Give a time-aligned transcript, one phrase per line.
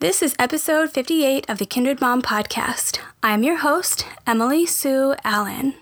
[0.00, 3.00] This is episode 58 of the Kindred Mom podcast.
[3.22, 5.74] I'm your host, Emily Sue Allen.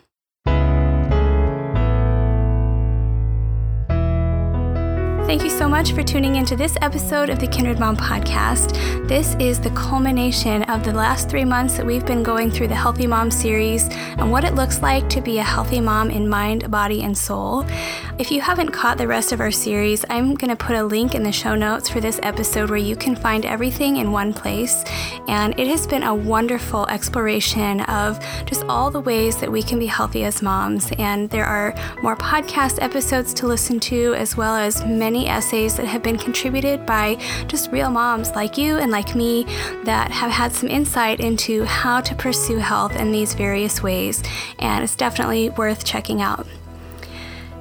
[5.28, 8.72] Thank you so much for tuning into this episode of the Kindred Mom podcast.
[9.06, 12.74] This is the culmination of the last three months that we've been going through the
[12.74, 16.70] Healthy Mom series and what it looks like to be a healthy mom in mind,
[16.70, 17.66] body, and soul.
[18.18, 21.14] If you haven't caught the rest of our series, I'm going to put a link
[21.14, 24.82] in the show notes for this episode where you can find everything in one place.
[25.28, 29.78] And it has been a wonderful exploration of just all the ways that we can
[29.78, 30.90] be healthy as moms.
[30.98, 35.76] And there are more podcast episodes to listen to, as well as many many essays
[35.76, 37.16] that have been contributed by
[37.48, 39.44] just real moms like you and like me
[39.84, 44.22] that have had some insight into how to pursue health in these various ways.
[44.60, 46.46] And it's definitely worth checking out.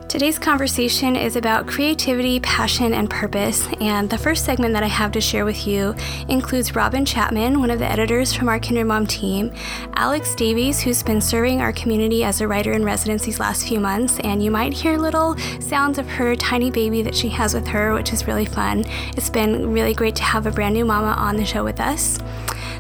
[0.10, 3.68] Today's conversation is about creativity, passion, and purpose.
[3.82, 5.94] And the first segment that I have to share with you
[6.30, 9.54] includes Robin Chapman, one of the editors from our Kindred Mom team,
[9.96, 13.82] Alex Davies, who's been serving our community as a writer in residence these last few
[13.82, 14.18] months.
[14.22, 17.94] And you might hear little sounds of her tiny baby that she has with her,
[17.94, 18.86] which is really fun.
[19.18, 22.18] It's been really great to have a brand new mama on the show with us.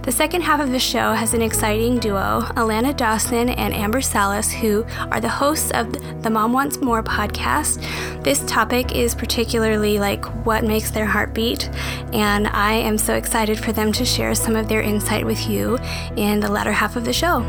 [0.08, 4.50] The second half of the show has an exciting duo, Alana Dawson and Amber Salhus,
[4.50, 5.91] who are the hosts of
[6.23, 7.83] the Mom Wants More podcast.
[8.23, 11.67] This topic is particularly like what makes their heart beat,
[12.13, 15.78] and I am so excited for them to share some of their insight with you
[16.16, 17.41] in the latter half of the show.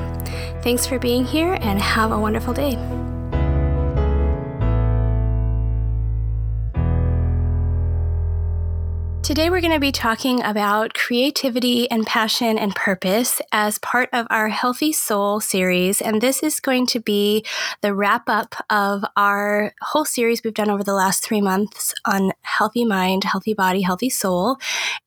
[0.64, 2.76] Thanks for being here and have a wonderful day.
[9.28, 14.26] Today, we're going to be talking about creativity and passion and purpose as part of
[14.30, 16.00] our Healthy Soul series.
[16.00, 17.44] And this is going to be
[17.82, 22.32] the wrap up of our whole series we've done over the last three months on
[22.40, 24.56] healthy mind, healthy body, healthy soul.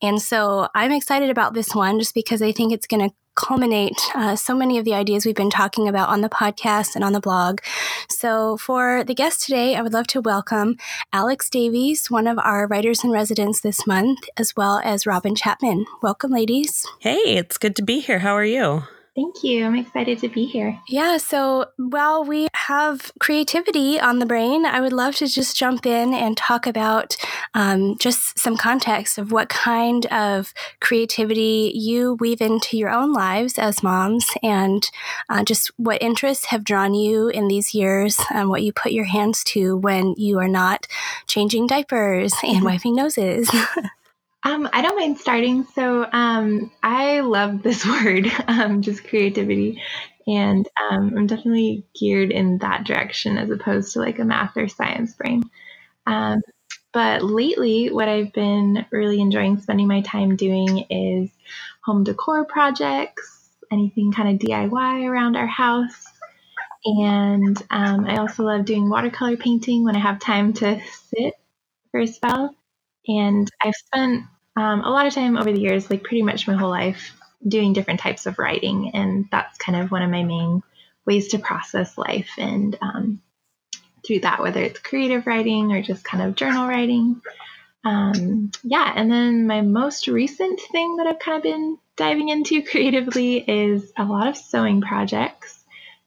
[0.00, 4.00] And so I'm excited about this one just because I think it's going to culminate
[4.14, 7.12] uh, so many of the ideas we've been talking about on the podcast and on
[7.12, 7.60] the blog.
[8.08, 10.76] So, for the guest today, I would love to welcome
[11.12, 15.86] Alex Davies, one of our writers in residence this month, as well as Robin Chapman.
[16.02, 16.86] Welcome, ladies.
[16.98, 18.20] Hey, it's good to be here.
[18.20, 18.82] How are you?
[19.14, 19.66] Thank you.
[19.66, 20.78] I'm excited to be here.
[20.88, 21.18] Yeah.
[21.18, 26.14] So while we have creativity on the brain, I would love to just jump in
[26.14, 27.14] and talk about
[27.52, 33.58] um, just some context of what kind of creativity you weave into your own lives
[33.58, 34.90] as moms and
[35.28, 39.04] uh, just what interests have drawn you in these years and what you put your
[39.04, 40.86] hands to when you are not
[41.26, 42.64] changing diapers and mm-hmm.
[42.64, 43.50] wiping noses.
[44.44, 45.64] Um, I don't mind starting.
[45.74, 49.80] So um, I love this word, um, just creativity.
[50.26, 54.68] And um, I'm definitely geared in that direction as opposed to like a math or
[54.68, 55.42] science brain.
[56.06, 56.40] Um,
[56.92, 61.30] but lately, what I've been really enjoying spending my time doing is
[61.82, 66.04] home decor projects, anything kind of DIY around our house.
[66.84, 71.34] And um, I also love doing watercolor painting when I have time to sit
[71.90, 72.54] for a spell.
[73.08, 74.24] And I've spent
[74.56, 77.12] um, a lot of time over the years, like pretty much my whole life,
[77.46, 78.90] doing different types of writing.
[78.94, 80.62] And that's kind of one of my main
[81.06, 82.30] ways to process life.
[82.38, 83.22] And um,
[84.06, 87.20] through that, whether it's creative writing or just kind of journal writing.
[87.84, 88.92] Um, yeah.
[88.94, 93.92] And then my most recent thing that I've kind of been diving into creatively is
[93.96, 95.61] a lot of sewing projects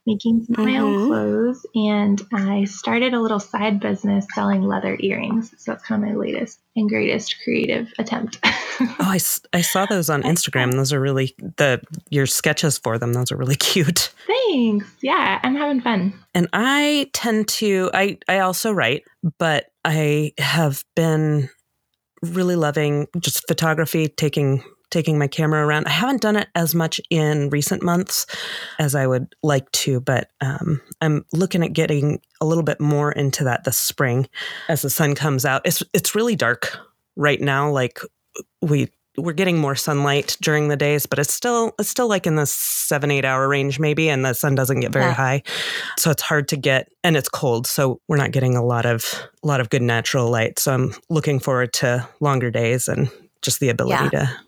[0.05, 1.07] making some of my own mm-hmm.
[1.07, 5.53] clothes, and I started a little side business selling leather earrings.
[5.57, 8.39] So that's kind of my latest and greatest creative attempt.
[8.43, 9.19] oh, I,
[9.53, 10.73] I saw those on Instagram.
[10.73, 13.13] Those are really the your sketches for them.
[13.13, 14.11] Those are really cute.
[14.27, 14.85] Thanks.
[15.01, 16.13] Yeah, I'm having fun.
[16.33, 19.03] And I tend to I I also write,
[19.39, 21.49] but I have been
[22.21, 24.63] really loving just photography, taking
[24.95, 25.87] taking my camera around.
[25.87, 28.25] I haven't done it as much in recent months
[28.79, 33.11] as I would like to, but um, I'm looking at getting a little bit more
[33.11, 34.29] into that this spring
[34.69, 35.63] as the sun comes out.
[35.65, 36.79] It's it's really dark
[37.17, 37.69] right now.
[37.69, 37.99] Like
[38.61, 42.37] we we're getting more sunlight during the days, but it's still it's still like in
[42.37, 45.13] the seven eight hour range maybe, and the sun doesn't get very yeah.
[45.13, 45.43] high,
[45.97, 49.03] so it's hard to get, and it's cold, so we're not getting a lot of
[49.43, 50.57] a lot of good natural light.
[50.57, 53.09] So I'm looking forward to longer days and
[53.41, 54.21] just the ability yeah.
[54.21, 54.44] to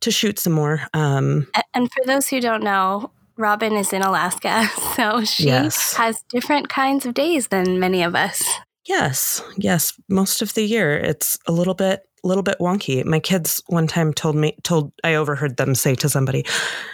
[0.00, 0.82] to shoot some more.
[0.94, 5.94] Um, and for those who don't know, Robin is in Alaska, so she yes.
[5.94, 8.42] has different kinds of days than many of us.
[8.86, 9.92] Yes, yes.
[10.08, 13.04] Most of the year, it's a little bit, a little bit wonky.
[13.04, 16.44] My kids one time told me, told I overheard them say to somebody,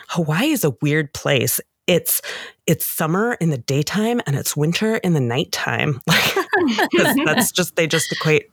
[0.08, 1.60] "Hawaii is a weird place.
[1.86, 2.20] It's
[2.66, 6.00] it's summer in the daytime and it's winter in the nighttime.
[6.56, 6.86] Like
[7.26, 8.50] that's just they just equate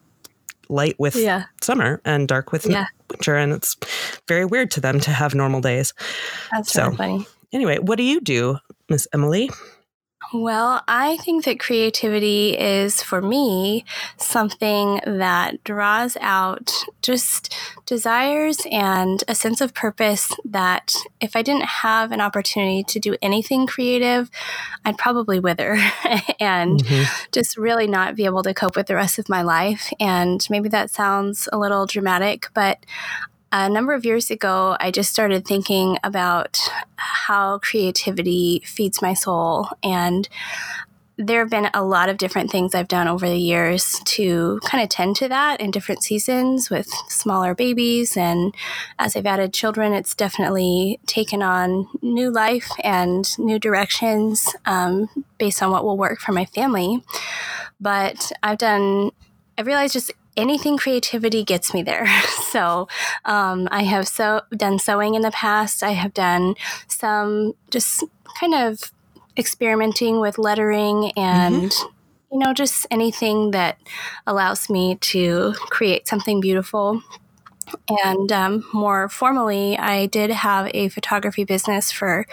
[0.69, 1.45] light with yeah.
[1.61, 2.85] summer and dark with yeah.
[3.09, 3.75] winter, and it's
[4.27, 5.93] very weird to them to have normal days.
[6.51, 7.25] That's so funny.
[7.51, 8.57] Anyway, what do you do,
[8.89, 9.49] Miss Emily?
[10.33, 13.85] Well, I think that creativity is for me
[14.17, 16.71] something that draws out
[17.03, 22.99] just desires and a sense of purpose that if I didn't have an opportunity to
[22.99, 24.31] do anything creative,
[24.83, 25.73] I'd probably wither
[26.39, 27.25] and mm-hmm.
[27.31, 29.93] just really not be able to cope with the rest of my life.
[29.99, 32.83] And maybe that sounds a little dramatic, but
[33.55, 36.59] a number of years ago, I just started thinking about
[37.27, 39.67] how creativity feeds my soul.
[39.81, 40.27] And
[41.17, 44.83] there have been a lot of different things I've done over the years to kind
[44.83, 48.17] of tend to that in different seasons with smaller babies.
[48.17, 48.53] And
[48.97, 55.61] as I've added children, it's definitely taken on new life and new directions um, based
[55.61, 57.03] on what will work for my family.
[57.79, 59.11] But I've done,
[59.57, 62.07] I realized just anything creativity gets me there.
[62.49, 62.87] so
[63.25, 65.83] um, I have so done sewing in the past.
[65.83, 66.55] I have done
[66.87, 68.03] some just
[68.39, 68.91] kind of
[69.37, 71.71] experimenting with lettering and.
[71.71, 71.89] Mm-hmm.
[72.31, 73.77] You know, just anything that
[74.25, 77.03] allows me to create something beautiful
[77.89, 82.25] and um, more formally, I did have a photography business for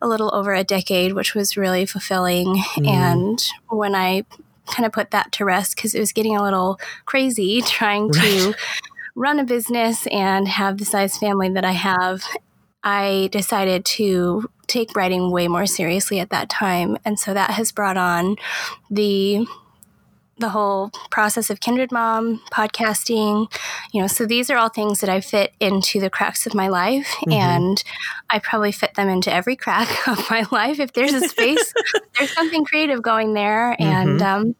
[0.00, 2.56] a little over a decade, which was really fulfilling.
[2.76, 2.86] Mm.
[2.86, 4.24] And when I
[4.66, 8.20] kind of put that to rest because it was getting a little crazy trying to
[8.20, 8.54] right.
[9.14, 12.22] run a business and have the size family that I have.
[12.82, 16.98] I decided to take writing way more seriously at that time.
[17.04, 18.36] And so that has brought on
[18.90, 19.46] the
[20.38, 23.50] the whole process of kindred mom podcasting
[23.92, 26.68] you know so these are all things that i fit into the cracks of my
[26.68, 27.32] life mm-hmm.
[27.32, 27.84] and
[28.30, 31.72] i probably fit them into every crack of my life if there's a space
[32.18, 34.10] there's something creative going there mm-hmm.
[34.10, 34.54] and um,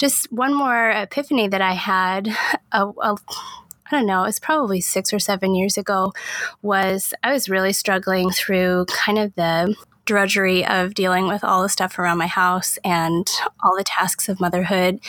[0.00, 2.28] just one more epiphany that i had
[2.72, 3.16] a, a
[3.90, 6.12] I don't know, it's probably six or seven years ago,
[6.60, 9.74] was I was really struggling through kind of the
[10.08, 13.28] drudgery of dealing with all the stuff around my house and
[13.62, 15.00] all the tasks of motherhood.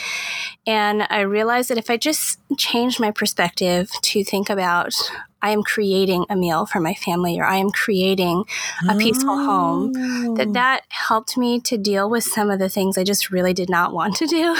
[0.66, 4.94] And I realized that if I just changed my perspective to think about
[5.42, 8.44] I am creating a meal for my family or I am creating
[8.90, 9.44] a peaceful oh.
[9.46, 9.92] home
[10.34, 10.52] that oh.
[10.52, 13.94] that helped me to deal with some of the things I just really did not
[13.94, 14.54] want to do.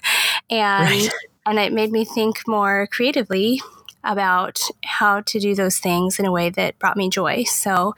[0.50, 1.10] and right.
[1.46, 3.62] and it made me think more creatively
[4.06, 7.44] about how to do those things in a way that brought me joy.
[7.44, 7.94] So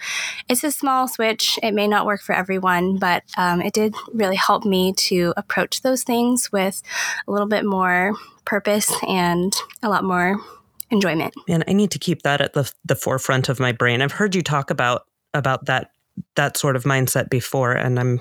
[0.48, 1.58] it's a small switch.
[1.62, 5.82] It may not work for everyone, but um, it did really help me to approach
[5.82, 6.82] those things with
[7.26, 8.14] a little bit more
[8.44, 10.40] purpose and a lot more
[10.90, 11.34] enjoyment.
[11.48, 14.02] And I need to keep that at the, the forefront of my brain.
[14.02, 15.90] I've heard you talk about about that
[16.34, 18.20] that sort of mindset before, and I'm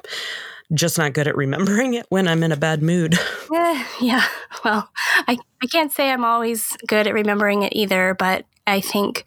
[0.74, 3.18] just not good at remembering it when I'm in a bad mood.
[3.52, 4.26] Yeah, yeah.
[4.64, 4.90] Well,
[5.28, 9.24] I, I can't say I'm always good at remembering it either, but I think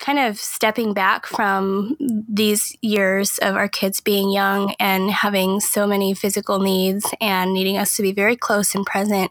[0.00, 5.86] kind of stepping back from these years of our kids being young and having so
[5.86, 9.30] many physical needs and needing us to be very close and present,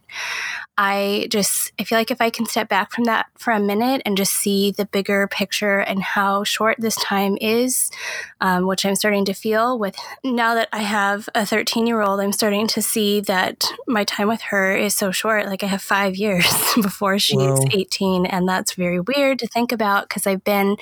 [0.81, 4.01] I just I feel like if I can step back from that for a minute
[4.05, 7.91] and just see the bigger picture and how short this time is,
[8.39, 12.21] um, which I'm starting to feel with now that I have a 13 year old,
[12.21, 15.47] I'm starting to see that my time with her is so short.
[15.47, 16.47] Like I have five years
[16.81, 17.65] before she's Whoa.
[17.73, 20.77] 18, and that's very weird to think about because I've been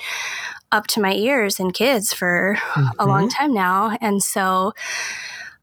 [0.70, 3.00] up to my ears in kids for mm-hmm.
[3.00, 3.36] a long mm-hmm.
[3.36, 4.74] time now, and so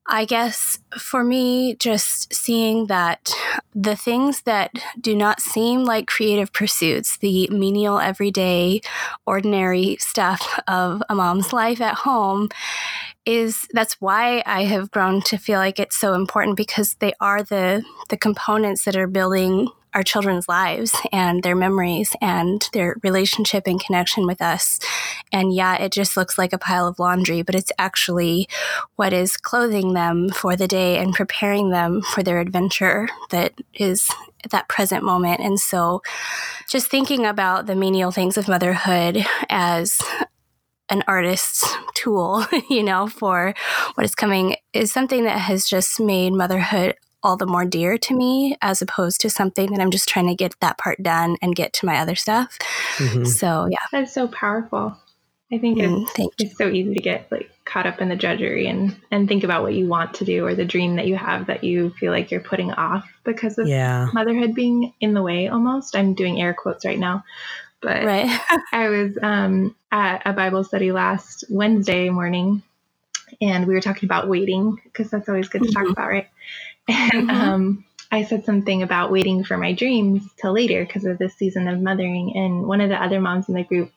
[0.07, 3.33] I guess for me, just seeing that
[3.73, 4.71] the things that
[5.01, 8.81] do not seem like creative pursuits, the menial, everyday,
[9.25, 12.49] ordinary stuff of a mom's life at home,
[13.25, 17.41] is that's why I have grown to feel like it's so important because they are
[17.41, 23.63] the the components that are building our children's lives and their memories and their relationship
[23.65, 24.77] and connection with us.
[25.31, 28.47] And yeah, it just looks like a pile of laundry, but it's actually
[28.97, 34.11] what is clothing them for the day and preparing them for their adventure that is
[34.51, 35.39] that present moment.
[35.39, 36.03] And so
[36.69, 39.99] just thinking about the menial things of motherhood as
[40.89, 43.55] an artist's tool, you know, for
[43.95, 46.95] what is coming is something that has just made motherhood
[47.25, 50.35] all the more dear to me as opposed to something that I'm just trying to
[50.35, 52.57] get that part done and get to my other stuff.
[52.97, 53.25] Mm-hmm.
[53.25, 53.77] So yeah.
[53.91, 54.95] That's so powerful.
[55.51, 58.67] I think mm, it's, it's so easy to get like caught up in the judgery
[58.67, 61.47] and and think about what you want to do or the dream that you have
[61.47, 64.07] that you feel like you're putting off because of yeah.
[64.13, 65.95] motherhood being in the way almost.
[65.95, 67.23] I'm doing air quotes right now.
[67.81, 68.39] But right.
[68.71, 72.61] I was um, at a Bible study last Wednesday morning
[73.41, 75.69] and we were talking about waiting because that's always good mm-hmm.
[75.69, 75.91] to talk mm-hmm.
[75.91, 76.27] about, right?
[76.87, 77.29] And mm-hmm.
[77.29, 81.67] um, I said something about waiting for my dreams till later because of this season
[81.67, 82.33] of mothering.
[82.35, 83.91] And one of the other moms in the group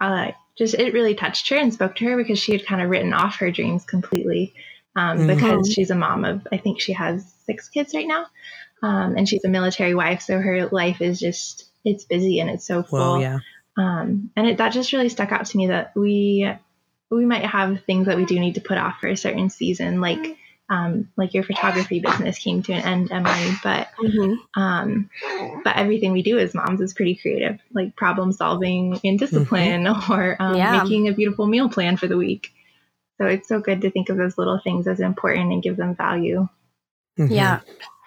[0.00, 2.90] uh, just it really touched her and spoke to her because she had kind of
[2.90, 4.52] written off her dreams completely
[4.96, 5.26] um, mm-hmm.
[5.28, 8.26] because she's a mom of I think she has six kids right now,
[8.82, 12.66] um, and she's a military wife, so her life is just it's busy and it's
[12.66, 12.98] so full.
[12.98, 13.38] Well, yeah.
[13.76, 16.50] Um, and it, that just really stuck out to me that we
[17.10, 20.00] we might have things that we do need to put off for a certain season,
[20.00, 20.36] like
[20.72, 23.56] um, like your photography business came to an end, Emily.
[23.62, 24.60] But mm-hmm.
[24.60, 25.10] um,
[25.62, 30.12] but everything we do as moms is pretty creative, like problem solving and discipline, mm-hmm.
[30.18, 30.82] or um, yeah.
[30.82, 32.52] making a beautiful meal plan for the week.
[33.20, 35.94] So it's so good to think of those little things as important and give them
[35.94, 36.48] value.
[37.18, 37.34] Mm-hmm.
[37.34, 37.60] Yeah.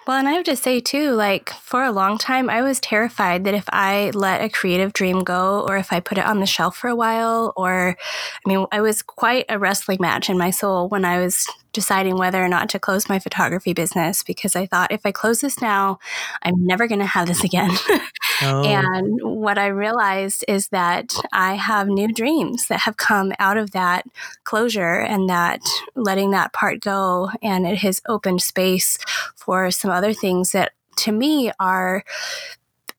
[0.07, 3.43] Well, and I have to say too, like for a long time, I was terrified
[3.43, 6.45] that if I let a creative dream go or if I put it on the
[6.45, 7.97] shelf for a while, or
[8.45, 12.17] I mean, I was quite a wrestling match in my soul when I was deciding
[12.17, 15.61] whether or not to close my photography business because I thought if I close this
[15.61, 15.99] now,
[16.41, 17.71] I'm never going to have this again.
[18.41, 18.63] oh.
[18.63, 23.71] And what I realized is that I have new dreams that have come out of
[23.71, 24.05] that
[24.45, 25.59] closure and that
[25.95, 27.29] letting that part go.
[27.43, 28.97] And it has opened space
[29.35, 32.03] for some other things that to me are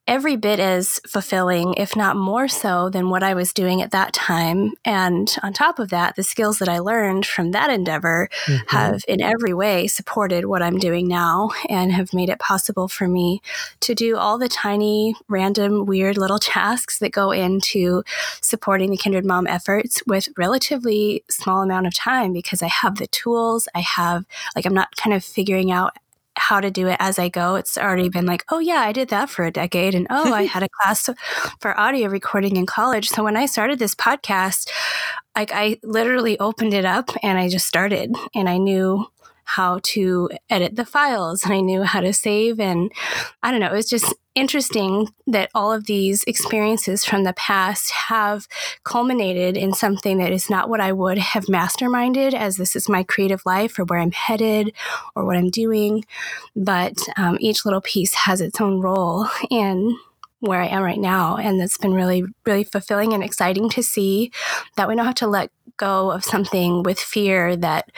[0.06, 4.12] every bit as fulfilling, if not more so, than what I was doing at that
[4.12, 4.72] time.
[4.84, 8.64] And on top of that, the skills that I learned from that endeavor mm-hmm.
[8.68, 13.08] have in every way supported what I'm doing now and have made it possible for
[13.08, 13.40] me
[13.80, 18.04] to do all the tiny, random, weird little tasks that go into
[18.40, 23.08] supporting the Kindred Mom efforts with relatively small amount of time because I have the
[23.08, 23.68] tools.
[23.74, 25.96] I have, like, I'm not kind of figuring out
[26.36, 27.56] how to do it as I go.
[27.56, 29.94] It's already been like, oh, yeah, I did that for a decade.
[29.94, 31.08] And oh, I had a class
[31.60, 33.08] for audio recording in college.
[33.08, 34.70] So when I started this podcast,
[35.36, 39.06] like I literally opened it up and I just started and I knew
[39.46, 42.58] how to edit the files and I knew how to save.
[42.58, 42.90] And
[43.42, 47.90] I don't know, it was just interesting that all of these experiences from the past
[47.92, 48.48] have
[48.84, 53.04] culminated in something that is not what I would have masterminded as this is my
[53.04, 54.72] creative life or where I'm headed
[55.14, 56.04] or what I'm doing.
[56.56, 59.96] But um, each little piece has its own role in
[60.40, 61.36] where I am right now.
[61.36, 64.32] And it's been really, really fulfilling and exciting to see
[64.76, 67.90] that we don't have to let go of something with fear that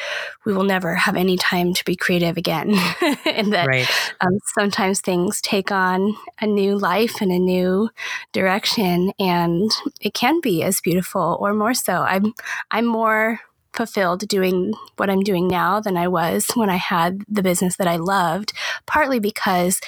[0.45, 2.71] we will never have any time to be creative again.
[3.25, 3.89] and that right.
[4.21, 7.91] um, sometimes things take on a new life and a new
[8.33, 9.13] direction.
[9.19, 9.71] And
[10.01, 12.03] it can be as beautiful or more so.
[12.03, 12.35] I'm,
[12.71, 13.41] I'm more
[13.73, 17.87] fulfilled doing what I'm doing now than I was when I had the business that
[17.87, 18.53] I loved,
[18.87, 19.81] partly because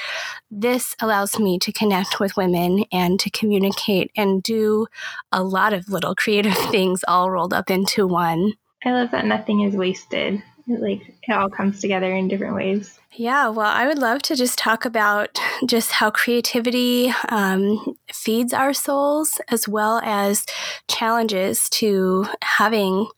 [0.50, 4.86] this allows me to connect with women and to communicate and do
[5.32, 8.52] a lot of little creative things all rolled up into one.
[8.84, 10.42] I love that nothing is wasted.
[10.68, 12.98] It, like it all comes together in different ways.
[13.12, 18.72] Yeah, well, I would love to just talk about just how creativity um, feeds our
[18.72, 20.46] souls, as well as
[20.88, 23.08] challenges to having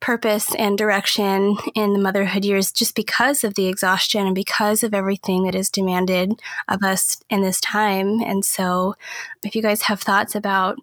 [0.00, 4.94] purpose and direction in the motherhood years just because of the exhaustion and because of
[4.94, 8.20] everything that is demanded of us in this time.
[8.22, 8.96] And so,
[9.44, 10.78] if you guys have thoughts about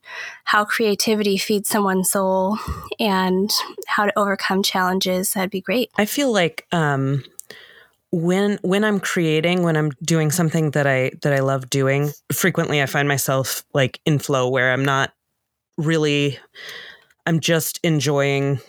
[0.45, 2.57] how creativity feeds someone's soul
[2.99, 3.51] and
[3.87, 5.91] how to overcome challenges, that'd be great.
[5.97, 7.23] I feel like, um,
[8.11, 12.81] when when I'm creating, when I'm doing something that I that I love doing, frequently
[12.81, 15.13] I find myself like in flow where I'm not
[15.77, 16.39] really
[17.25, 18.59] I'm just enjoying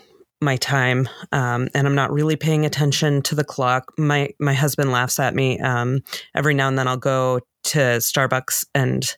[0.41, 3.93] my time um, and i'm not really paying attention to the clock.
[3.99, 6.01] My my husband laughs at me um,
[6.35, 9.17] every now and then i'll go to starbucks and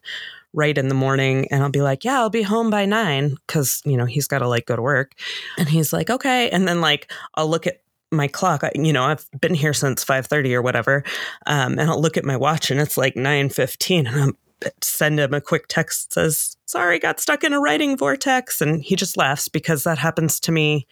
[0.53, 3.83] write in the morning and i'll be like yeah i'll be home by nine because
[3.85, 5.13] you know he's got to like go to work.
[5.59, 6.51] And he's like okay.
[6.51, 8.65] And then like i'll look at my clock.
[8.75, 11.05] You know i've been here since 5.30 or whatever
[11.47, 14.37] um, and i'll look at my watch and it's like 9.15 and i'm
[14.83, 18.97] send him a quick text says sorry got stuck in a writing vortex and he
[18.97, 20.87] just laughs because that happens to me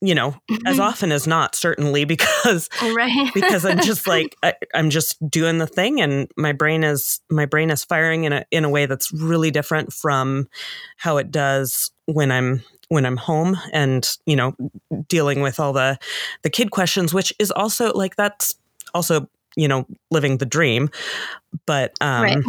[0.00, 0.34] you know
[0.66, 0.80] as mm-hmm.
[0.80, 3.30] often as not certainly because right.
[3.34, 7.46] because i'm just like I, am just doing the thing and my brain is my
[7.46, 10.48] brain is firing in a in a way that's really different from
[10.96, 14.54] how it does when i'm when i'm home and you know
[15.08, 15.98] dealing with all the
[16.42, 18.56] the kid questions which is also like that's
[18.94, 20.90] also you know living the dream.
[21.66, 22.44] But um right.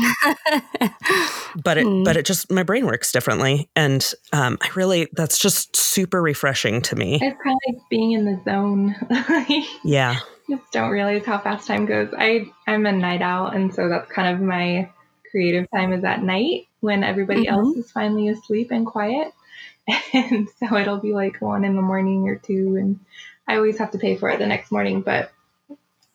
[1.64, 2.04] but it mm.
[2.06, 3.70] but it just my brain works differently.
[3.76, 7.16] And um i really that's just super refreshing to me.
[7.16, 8.96] It's kind of like being in the zone.
[9.84, 10.20] Yeah.
[10.50, 12.14] just don't realize how fast time goes.
[12.18, 14.90] I i'm a night owl and so that's kind of my
[15.32, 17.54] creative time is at night when everybody mm-hmm.
[17.54, 19.34] else is finally asleep and quiet.
[20.14, 23.00] And so it'll be like one in the morning or two and
[23.48, 25.32] i always have to pay for it the next morning but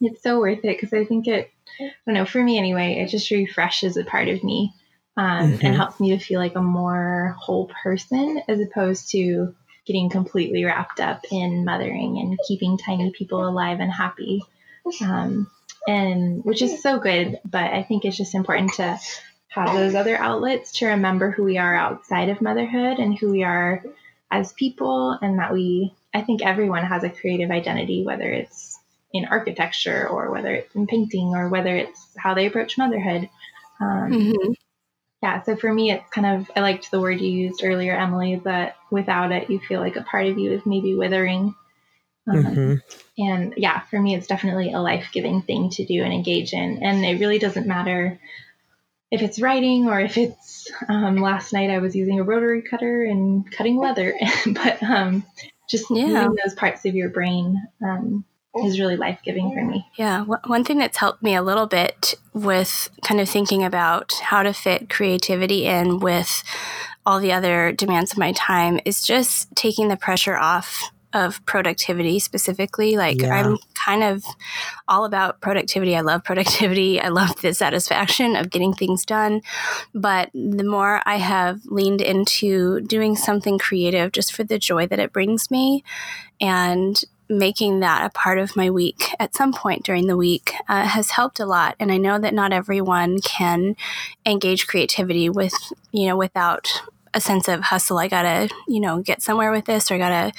[0.02, 3.08] it's so worth it because I think it, I don't know, for me anyway, it
[3.08, 4.72] just refreshes a part of me
[5.16, 5.66] um, mm-hmm.
[5.66, 9.54] and helps me to feel like a more whole person as opposed to
[9.86, 14.42] getting completely wrapped up in mothering and keeping tiny people alive and happy.
[15.00, 15.50] Um,
[15.86, 18.98] and which is so good, but I think it's just important to
[19.48, 23.42] have those other outlets to remember who we are outside of motherhood and who we
[23.42, 23.82] are
[24.30, 28.71] as people, and that we, I think everyone has a creative identity, whether it's
[29.12, 33.28] in architecture or whether it's in painting or whether it's how they approach motherhood.
[33.80, 34.52] Um, mm-hmm.
[35.22, 38.36] Yeah, so for me, it's kind of, I liked the word you used earlier, Emily,
[38.44, 41.54] that without it, you feel like a part of you is maybe withering.
[42.28, 42.74] Um, mm-hmm.
[43.22, 46.82] And yeah, for me, it's definitely a life giving thing to do and engage in.
[46.82, 48.18] And it really doesn't matter
[49.12, 53.04] if it's writing or if it's um, last night I was using a rotary cutter
[53.04, 54.14] and cutting leather,
[54.46, 55.24] but um,
[55.68, 56.06] just yeah.
[56.06, 59.86] using those parts of your brain um, is really life giving for me.
[59.96, 60.24] Yeah.
[60.24, 64.52] One thing that's helped me a little bit with kind of thinking about how to
[64.52, 66.42] fit creativity in with
[67.06, 72.18] all the other demands of my time is just taking the pressure off of productivity
[72.18, 72.96] specifically.
[72.96, 73.34] Like yeah.
[73.34, 74.24] I'm kind of
[74.88, 75.96] all about productivity.
[75.96, 77.00] I love productivity.
[77.00, 79.42] I love the satisfaction of getting things done.
[79.94, 84.98] But the more I have leaned into doing something creative just for the joy that
[84.98, 85.84] it brings me
[86.40, 87.02] and
[87.38, 91.10] making that a part of my week at some point during the week uh, has
[91.10, 93.74] helped a lot and i know that not everyone can
[94.26, 95.54] engage creativity with
[95.92, 96.82] you know without
[97.14, 97.98] a sense of hustle.
[97.98, 100.32] I gotta, you know, get somewhere with this, or I gotta,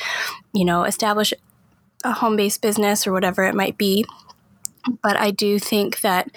[0.54, 1.34] you know, establish
[2.04, 4.06] a home based business or whatever it might be.
[5.02, 6.30] But I do think that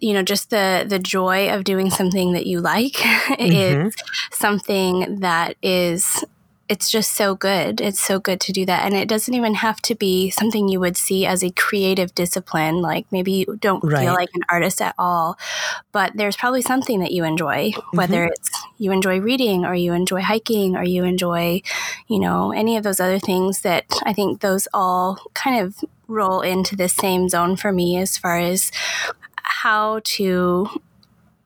[0.00, 3.86] you know just the the joy of doing something that you like mm-hmm.
[3.86, 3.94] is
[4.32, 6.24] something that is
[6.68, 7.80] it's just so good.
[7.80, 8.84] It's so good to do that.
[8.84, 12.82] And it doesn't even have to be something you would see as a creative discipline.
[12.82, 14.02] Like maybe you don't right.
[14.02, 15.38] feel like an artist at all,
[15.92, 17.96] but there's probably something that you enjoy, mm-hmm.
[17.96, 21.62] whether it's you enjoy reading or you enjoy hiking or you enjoy,
[22.08, 26.40] you know, any of those other things that I think those all kind of roll
[26.40, 28.72] into the same zone for me as far as
[29.42, 30.68] how to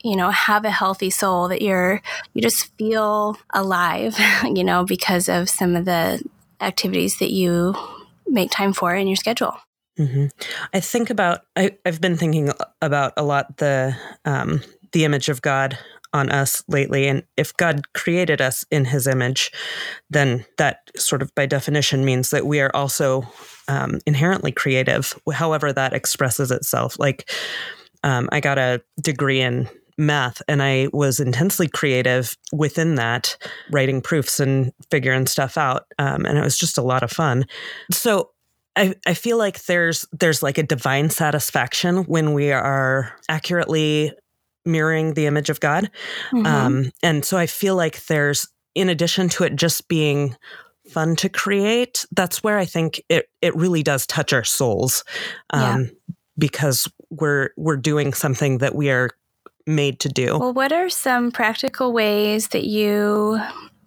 [0.03, 2.03] you know have a healthy soul that you're
[2.35, 6.23] you just feel alive you know because of some of the
[6.61, 7.75] activities that you
[8.27, 9.57] make time for in your schedule
[9.99, 10.27] mm-hmm.
[10.73, 15.43] i think about I, have been thinking about a lot the um, the image of
[15.43, 15.79] god
[16.13, 19.51] on us lately and if god created us in his image
[20.11, 23.27] then that sort of by definition means that we are also
[23.69, 27.31] um, inherently creative however that expresses itself like
[28.03, 29.69] um, i got a degree in
[30.01, 33.37] math and I was intensely creative within that,
[33.71, 35.87] writing proofs and figuring stuff out.
[35.99, 37.45] Um, and it was just a lot of fun.
[37.93, 38.31] So
[38.77, 44.13] I, I feel like there's there's like a divine satisfaction when we are accurately
[44.65, 45.91] mirroring the image of God.
[46.33, 46.47] Mm-hmm.
[46.47, 50.37] Um, and so I feel like there's in addition to it just being
[50.89, 55.05] fun to create, that's where I think it it really does touch our souls.
[55.51, 56.15] Um, yeah.
[56.39, 59.11] because we're we're doing something that we are
[59.67, 60.39] made to do.
[60.39, 63.41] Well, what are some practical ways that you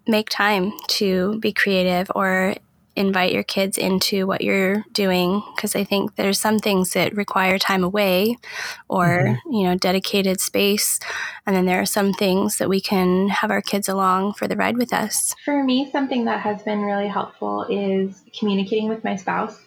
[0.07, 2.55] make time to be creative or
[2.95, 7.57] invite your kids into what you're doing because i think there's some things that require
[7.57, 8.37] time away
[8.87, 9.53] or mm-hmm.
[9.53, 10.99] you know dedicated space
[11.45, 14.55] and then there are some things that we can have our kids along for the
[14.55, 19.15] ride with us for me something that has been really helpful is communicating with my
[19.15, 19.59] spouse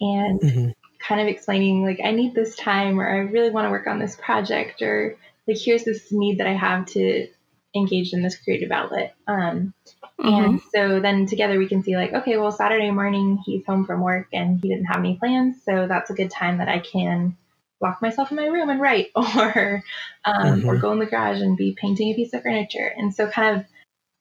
[0.00, 0.70] and mm-hmm.
[0.98, 4.00] kind of explaining like i need this time or i really want to work on
[4.00, 7.28] this project or like here's this need that I have to
[7.74, 9.14] engage in this creative outlet.
[9.26, 9.74] Um,
[10.18, 10.28] mm-hmm.
[10.28, 14.00] And so then together we can see like, okay, well Saturday morning he's home from
[14.00, 17.36] work and he didn't have any plans, so that's a good time that I can
[17.80, 19.82] lock myself in my room and write, or
[20.24, 20.68] um, mm-hmm.
[20.68, 22.92] or go in the garage and be painting a piece of furniture.
[22.96, 23.66] And so kind of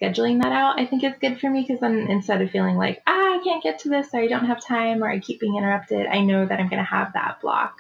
[0.01, 3.01] scheduling that out, I think is good for me because then instead of feeling like
[3.07, 5.55] ah I can't get to this or I don't have time or I keep being
[5.55, 7.77] interrupted, I know that I'm going to have that block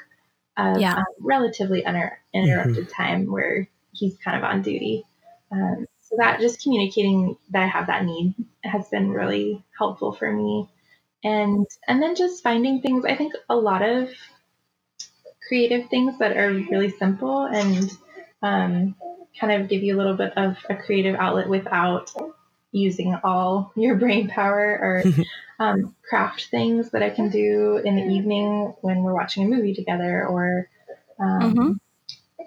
[0.57, 0.97] of yeah.
[0.97, 3.03] um, relatively uninterrupted mm-hmm.
[3.03, 5.03] time where he's kind of on duty.
[5.51, 10.31] Um, so that just communicating that I have that need has been really helpful for
[10.31, 10.69] me.
[11.23, 13.05] And and then just finding things.
[13.05, 14.09] I think a lot of
[15.47, 17.91] creative things that are really simple and
[18.41, 18.95] um,
[19.39, 22.11] kind of give you a little bit of a creative outlet without
[22.71, 25.03] using all your brain power or
[25.59, 29.73] um, craft things that I can do in the evening when we're watching a movie
[29.73, 30.69] together, or
[31.19, 31.71] um, mm-hmm.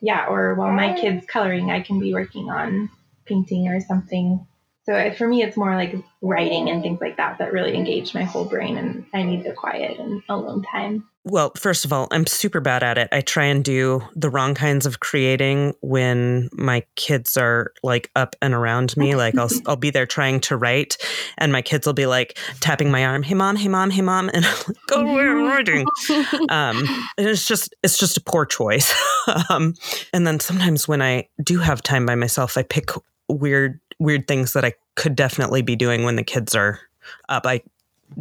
[0.03, 2.90] yeah, or while my kids coloring, I can be working on
[3.25, 4.47] painting or something
[4.88, 8.22] So for me, it's more like writing and things like that that really engage my
[8.22, 11.07] whole brain, and I need the quiet and alone time.
[11.24, 13.11] Well, first of all, I'm super bad at it.
[13.12, 18.35] I try and do the wrong kinds of creating when my kids are like up
[18.40, 19.14] and around me.
[19.14, 20.96] Like I'll I'll be there trying to write,
[21.37, 24.31] and my kids will be like tapping my arm, "Hey mom, hey mom, hey mom,"
[24.33, 25.87] and I'm like, "Go away, I'm writing."
[26.48, 26.83] Um,
[27.18, 28.94] and it's just it's just a poor choice.
[29.51, 29.74] um,
[30.14, 32.88] and then sometimes when I do have time by myself, I pick
[33.29, 36.80] weird weird things that I could definitely be doing when the kids are
[37.28, 37.46] up.
[37.46, 37.62] I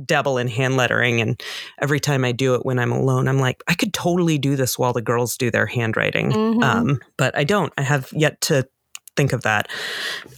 [0.06, 1.42] dabble in hand lettering and
[1.82, 4.78] every time I do it when I'm alone, I'm like, I could totally do this
[4.78, 6.32] while the girls do their handwriting.
[6.32, 6.64] Mm-hmm.
[6.64, 7.72] Um, but I don't.
[7.78, 8.68] I have yet to
[9.16, 9.70] think of that.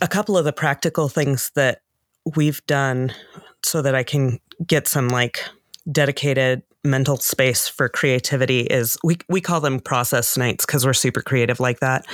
[0.01, 1.81] A couple of the practical things that
[2.35, 3.13] we've done
[3.63, 5.43] so that I can get some like
[5.91, 11.21] dedicated mental space for creativity is we we call them process nights because we're super
[11.21, 12.05] creative like that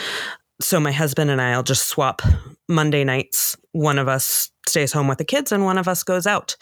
[0.62, 2.22] so my husband and I'll just swap
[2.68, 3.58] Monday nights.
[3.72, 6.56] One of us stays home with the kids and one of us goes out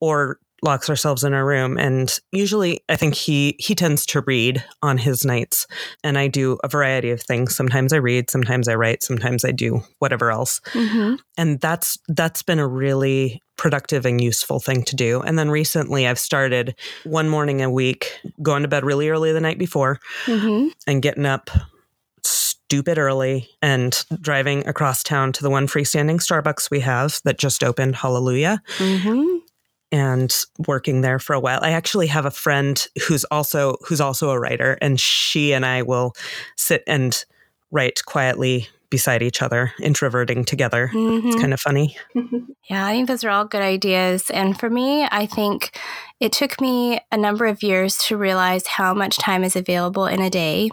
[0.00, 4.64] or locks ourselves in our room and usually I think he he tends to read
[4.80, 5.66] on his nights
[6.04, 7.56] and I do a variety of things.
[7.56, 10.60] Sometimes I read, sometimes I write, sometimes I do whatever else.
[10.72, 11.16] Mm-hmm.
[11.36, 15.20] And that's that's been a really productive and useful thing to do.
[15.20, 19.40] And then recently I've started one morning a week going to bed really early the
[19.40, 20.68] night before mm-hmm.
[20.86, 21.50] and getting up
[22.72, 27.62] stupid early and driving across town to the one freestanding Starbucks we have that just
[27.62, 27.94] opened.
[27.94, 28.62] Hallelujah.
[28.78, 29.40] Mm-hmm.
[29.92, 30.34] And
[30.66, 31.58] working there for a while.
[31.60, 35.82] I actually have a friend who's also who's also a writer, and she and I
[35.82, 36.14] will
[36.56, 37.22] sit and
[37.70, 40.90] write quietly beside each other, introverting together.
[40.94, 41.28] Mm-hmm.
[41.28, 41.96] It's kind of funny.
[42.70, 44.30] Yeah, I think those are all good ideas.
[44.30, 45.76] And for me, I think
[46.20, 50.22] it took me a number of years to realize how much time is available in
[50.22, 50.70] a day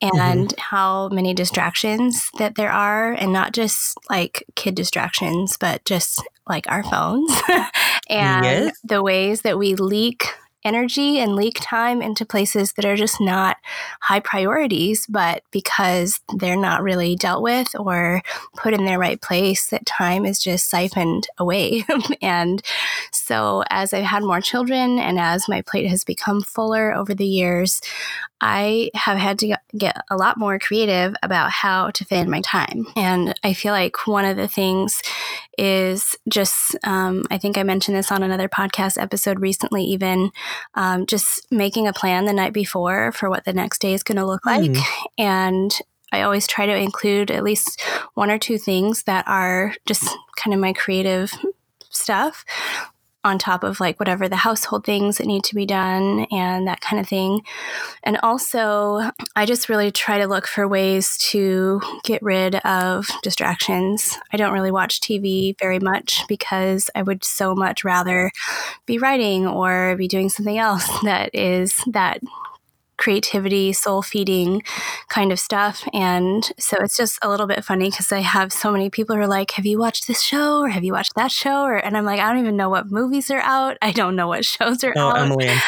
[0.00, 0.60] and mm-hmm.
[0.60, 6.70] how many distractions that there are and not just like kid distractions but just like
[6.70, 7.30] our phones
[8.08, 8.80] and yes.
[8.84, 10.24] the ways that we leak
[10.64, 13.56] energy and leak time into places that are just not
[14.00, 18.22] high priorities, but because they're not really dealt with or
[18.56, 21.84] put in their right place, that time is just siphoned away.
[22.22, 22.62] and
[23.12, 27.26] so, as I've had more children and as my plate has become fuller over the
[27.26, 27.80] years,
[28.40, 32.40] I have had to get a lot more creative about how to fit in my
[32.40, 32.86] time.
[32.96, 35.02] And I feel like one of the things
[35.56, 40.30] is just, um, I think I mentioned this on another podcast episode recently, even
[40.74, 44.18] um, just making a plan the night before for what the next day is going
[44.18, 44.70] to look like.
[44.70, 44.84] Mm.
[45.18, 45.78] And
[46.12, 47.82] I always try to include at least
[48.14, 51.32] one or two things that are just kind of my creative
[51.90, 52.44] stuff
[53.28, 56.80] on top of like whatever the household things that need to be done and that
[56.80, 57.42] kind of thing.
[58.02, 64.18] And also, I just really try to look for ways to get rid of distractions.
[64.32, 68.30] I don't really watch TV very much because I would so much rather
[68.86, 72.20] be writing or be doing something else that is that
[72.98, 74.62] creativity, soul feeding
[75.08, 75.88] kind of stuff.
[75.94, 79.22] And so it's just a little bit funny because I have so many people who
[79.22, 81.62] are like, Have you watched this show or have you watched that show?
[81.62, 83.78] Or, and I'm like, I don't even know what movies are out.
[83.80, 85.18] I don't know what shows are oh, out.
[85.18, 85.60] Emily, I'm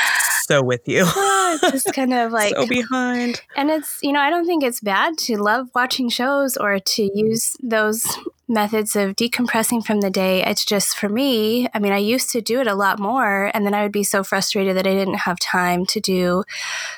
[0.47, 1.05] so with you.
[1.71, 3.41] just kind of like so behind.
[3.57, 7.11] And it's, you know, I don't think it's bad to love watching shows or to
[7.15, 8.05] use those
[8.51, 10.45] methods of decompressing from the day.
[10.45, 13.65] It's just for me, I mean, I used to do it a lot more, and
[13.65, 16.45] then I would be so frustrated that I didn't have time to do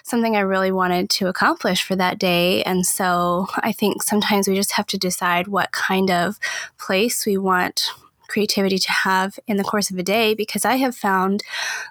[0.03, 2.63] something I really wanted to accomplish for that day.
[2.65, 6.39] And so I think sometimes we just have to decide what kind of
[6.79, 7.93] place we want
[8.33, 11.43] creativity to have in the course of a day because I have found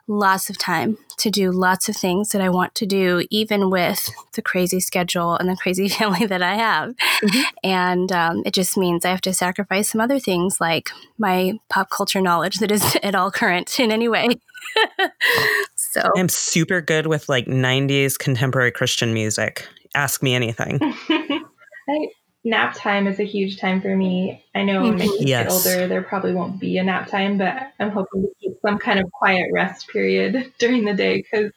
[0.08, 4.10] lots of time to do lots of things that I want to do, even with
[4.34, 6.96] the crazy schedule and the crazy family that I have.
[7.24, 7.42] Mm-hmm.
[7.64, 11.92] And um, it just means I have to sacrifice some other things like my pop
[11.92, 14.30] culture knowledge that is at all current in any way.
[15.76, 19.68] so I'm super good with like 90s contemporary Christian music.
[19.94, 20.80] Ask me anything.
[20.82, 22.08] I,
[22.44, 24.44] nap time is a huge time for me.
[24.56, 25.44] I know when my kids yes.
[25.44, 28.78] get older, there probably won't be a nap time, but I'm hoping to keep some
[28.78, 31.52] kind of quiet rest period during the day because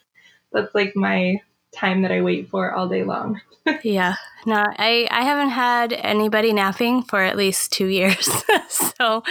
[0.53, 1.37] that's like my
[1.75, 3.41] time that I wait for all day long.
[3.83, 4.15] yeah.
[4.47, 8.31] No, I, I haven't had anybody napping for at least two years.
[8.69, 9.23] so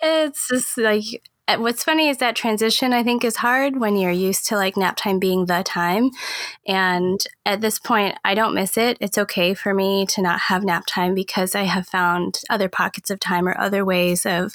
[0.00, 1.04] it's just like
[1.46, 4.78] Uh, what's funny is that transition I think is hard when you're used to like
[4.78, 6.10] nap time being the time.
[6.66, 8.96] And at this point, I don't miss it.
[8.98, 13.10] It's okay for me to not have nap time because I have found other pockets
[13.10, 14.54] of time or other ways of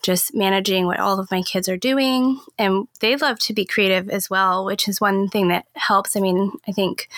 [0.00, 2.40] just managing what all of my kids are doing.
[2.58, 6.16] And they love to be creative as well, which is one thing that helps.
[6.16, 7.10] I mean, I think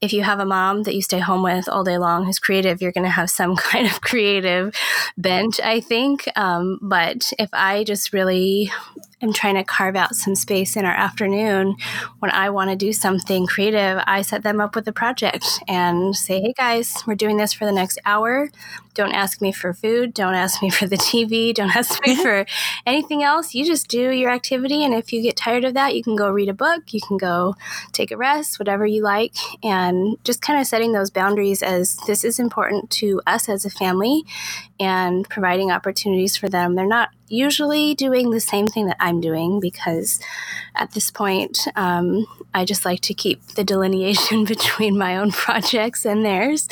[0.00, 2.80] if you have a mom that you stay home with all day long who's creative,
[2.80, 4.74] you're going to have some kind of creative
[5.16, 6.28] bent, I think.
[6.36, 8.72] Um, but if I just really
[9.22, 11.76] am trying to carve out some space in our afternoon
[12.20, 16.14] when I want to do something creative, I set them up with a project and
[16.14, 18.48] say, hey guys, we're doing this for the next hour.
[18.94, 20.12] Don't ask me for food.
[20.12, 21.54] Don't ask me for the TV.
[21.54, 22.44] Don't ask me for
[22.86, 23.54] anything else.
[23.54, 24.84] You just do your activity.
[24.84, 26.92] And if you get tired of that, you can go read a book.
[26.92, 27.54] You can go
[27.92, 29.34] take a rest, whatever you like.
[29.62, 33.70] And just kind of setting those boundaries as this is important to us as a
[33.70, 34.24] family
[34.78, 36.74] and providing opportunities for them.
[36.74, 40.20] They're not usually doing the same thing that I'm doing because
[40.74, 46.04] at this point, um, I just like to keep the delineation between my own projects
[46.04, 46.68] and theirs.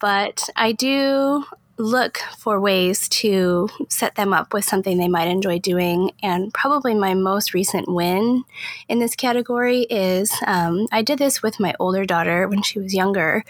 [0.00, 1.44] But I do
[1.80, 6.12] look for ways to set them up with something they might enjoy doing.
[6.22, 8.44] And probably my most recent win
[8.88, 12.94] in this category is um, I did this with my older daughter when she was
[12.94, 13.44] younger,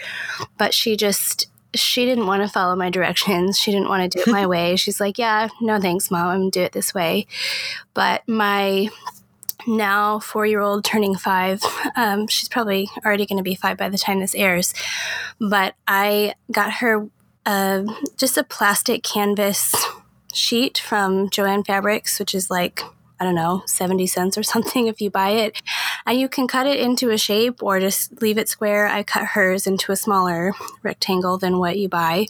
[0.56, 3.58] but she just she didn't want to follow my directions.
[3.58, 4.76] She didn't want to do it my way.
[4.76, 6.28] She's like, Yeah, no thanks, mom.
[6.28, 7.26] I'm going to do it this way.
[7.94, 8.88] But my
[9.66, 11.62] now four year old turning five,
[11.96, 14.74] um, she's probably already going to be five by the time this airs.
[15.38, 17.08] But I got her
[17.46, 17.84] uh,
[18.16, 19.74] just a plastic canvas
[20.32, 22.82] sheet from Joann Fabrics, which is like
[23.20, 25.60] I don't know, 70 cents or something if you buy it.
[26.10, 28.88] And you can cut it into a shape or just leave it square.
[28.88, 32.26] I cut hers into a smaller rectangle than what you buy.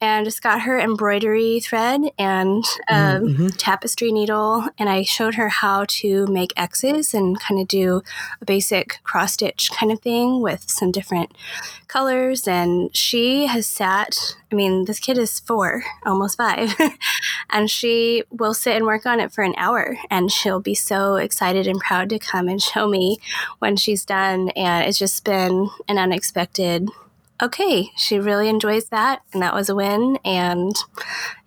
[0.00, 3.48] And just got her embroidery thread and a mm-hmm.
[3.50, 4.64] tapestry needle.
[4.78, 8.02] And I showed her how to make X's and kind of do
[8.42, 11.32] a basic cross stitch kind of thing with some different
[11.86, 12.48] colors.
[12.48, 16.74] And she has sat, I mean, this kid is four, almost five,
[17.50, 21.16] and she will sit and work on it for an hour and she'll be so
[21.16, 23.03] excited and proud to come and show me
[23.58, 24.50] when she's done.
[24.50, 26.88] And it's just been an unexpected
[27.42, 30.18] okay, she really enjoys that, and that was a win.
[30.24, 30.74] And,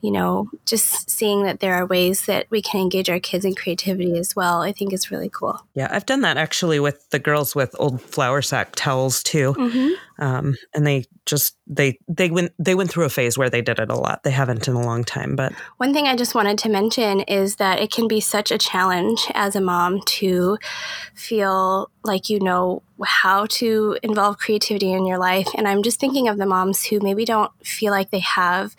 [0.07, 3.53] you know, just seeing that there are ways that we can engage our kids in
[3.53, 5.61] creativity as well, I think is really cool.
[5.73, 9.53] Yeah, I've done that actually with the girls with old flour sack towels too.
[9.55, 10.23] Mm-hmm.
[10.23, 13.79] Um, and they just they they went they went through a phase where they did
[13.79, 14.23] it a lot.
[14.23, 17.57] They haven't in a long time, but one thing I just wanted to mention is
[17.57, 20.57] that it can be such a challenge as a mom to
[21.15, 25.49] feel like you know how to involve creativity in your life.
[25.55, 28.75] And I'm just thinking of the moms who maybe don't feel like they have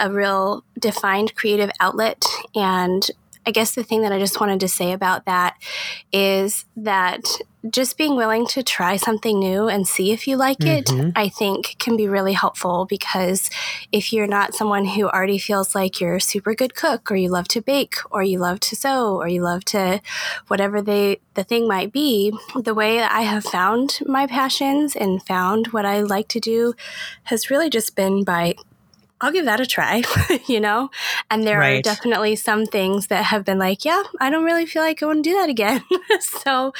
[0.00, 3.10] a real defined creative outlet and
[3.46, 5.56] I guess the thing that I just wanted to say about that
[6.12, 7.24] is that
[7.68, 11.08] just being willing to try something new and see if you like mm-hmm.
[11.08, 13.50] it, I think can be really helpful because
[13.92, 17.28] if you're not someone who already feels like you're a super good cook or you
[17.28, 20.00] love to bake or you love to sew or you love to
[20.48, 25.68] whatever they the thing might be, the way I have found my passions and found
[25.68, 26.74] what I like to do
[27.24, 28.54] has really just been by
[29.20, 30.02] I'll give that a try,
[30.46, 30.90] you know?
[31.30, 31.78] And there right.
[31.78, 35.06] are definitely some things that have been like, yeah, I don't really feel like I
[35.06, 35.84] want to do that again.
[36.20, 36.72] so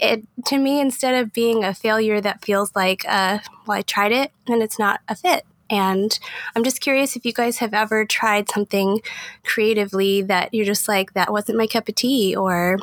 [0.00, 4.12] it to me, instead of being a failure that feels like, uh, well, I tried
[4.12, 5.44] it and it's not a fit.
[5.70, 6.18] And
[6.54, 9.00] I'm just curious if you guys have ever tried something
[9.44, 12.78] creatively that you're just like, that wasn't my cup of tea or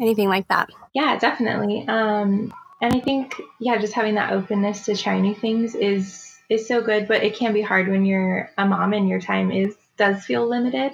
[0.00, 0.70] anything like that.
[0.94, 1.84] Yeah, definitely.
[1.88, 6.66] Um, and I think, yeah, just having that openness to try new things is is
[6.66, 9.74] so good, but it can be hard when you're a mom and your time is
[9.96, 10.92] does feel limited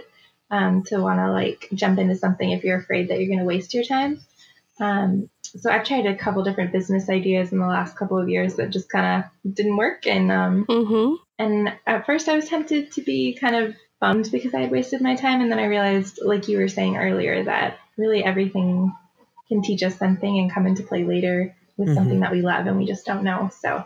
[0.51, 3.45] um, to want to like jump into something if you're afraid that you're going to
[3.45, 4.21] waste your time.
[4.79, 8.57] Um, so I've tried a couple different business ideas in the last couple of years
[8.57, 11.15] that just kind of didn't work, and um, mm-hmm.
[11.39, 15.01] and at first I was tempted to be kind of bummed because I had wasted
[15.01, 18.93] my time, and then I realized, like you were saying earlier, that really everything
[19.49, 21.97] can teach us something and come into play later with mm-hmm.
[21.97, 23.51] something that we love and we just don't know.
[23.61, 23.85] So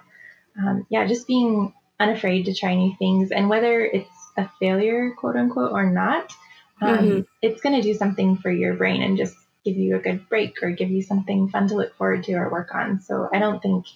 [0.59, 5.37] um, yeah, just being unafraid to try new things and whether it's a failure, quote
[5.37, 6.33] unquote, or not,
[6.81, 7.21] um, mm-hmm.
[7.43, 10.63] it's going to do something for your brain and just give you a good break
[10.63, 13.01] or give you something fun to look forward to or work on.
[13.01, 13.87] So I don't think,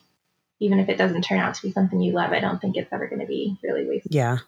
[0.60, 2.92] even if it doesn't turn out to be something you love, I don't think it's
[2.92, 4.14] ever going to be really wasted.
[4.14, 4.38] Yeah.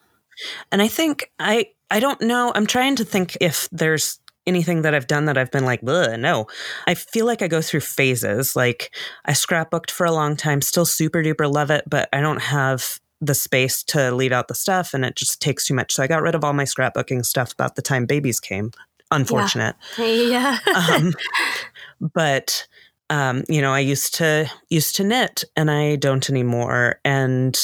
[0.70, 2.52] And I think I I don't know.
[2.54, 6.46] I'm trying to think if there's anything that I've done that I've been like, no.
[6.86, 8.56] I feel like I go through phases.
[8.56, 12.42] Like I scrapbooked for a long time, still super duper love it, but I don't
[12.42, 15.94] have the space to leave out the stuff and it just takes too much.
[15.94, 18.72] So I got rid of all my scrapbooking stuff about the time babies came.
[19.10, 19.76] Unfortunate.
[19.98, 20.58] Yeah.
[20.66, 20.88] yeah.
[20.90, 21.14] um,
[22.14, 22.66] but
[23.08, 27.00] um, you know, I used to used to knit and I don't anymore.
[27.04, 27.56] And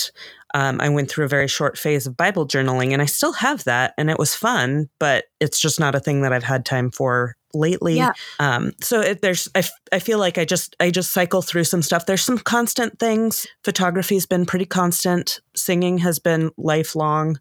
[0.54, 3.64] um, I went through a very short phase of Bible journaling, and I still have
[3.64, 6.90] that, and it was fun, but it's just not a thing that I've had time
[6.90, 7.96] for lately.
[7.96, 8.12] Yeah.
[8.40, 11.64] Um, so it, there's, I, f- I feel like I just, I just cycle through
[11.64, 12.06] some stuff.
[12.06, 13.46] There's some constant things.
[13.62, 15.40] Photography has been pretty constant.
[15.54, 17.38] Singing has been lifelong.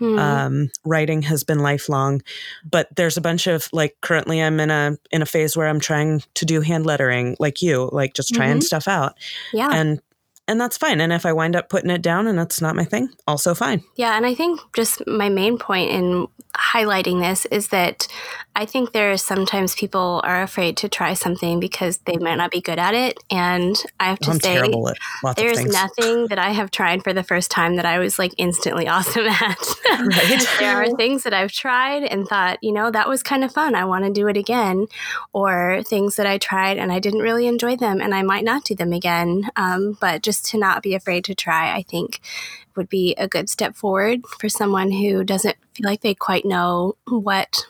[0.00, 0.18] Hmm.
[0.18, 2.20] Um, writing has been lifelong.
[2.70, 5.80] But there's a bunch of like currently I'm in a in a phase where I'm
[5.80, 8.62] trying to do hand lettering, like you, like just trying Mhm.
[8.64, 9.14] stuff out,
[9.54, 9.70] yeah.
[9.72, 9.98] and
[10.46, 11.00] and that's fine.
[11.00, 13.82] And if I wind up putting it down and that's not my thing, also fine.
[13.96, 18.06] Yeah, and I think just my main point in highlighting this is that
[18.56, 22.52] I think there are sometimes people are afraid to try something because they might not
[22.52, 23.18] be good at it.
[23.30, 27.02] And I have to I'm say, terrible at lots there's nothing that I have tried
[27.02, 29.58] for the first time that I was like instantly awesome at.
[29.88, 30.46] Right.
[30.60, 33.74] there are things that I've tried and thought, you know, that was kind of fun.
[33.74, 34.86] I want to do it again.
[35.32, 38.64] Or things that I tried and I didn't really enjoy them and I might not
[38.64, 39.50] do them again.
[39.56, 42.20] Um, but just to not be afraid to try, I think
[42.76, 46.96] would be a good step forward for someone who doesn't feel like they quite know
[47.08, 47.66] what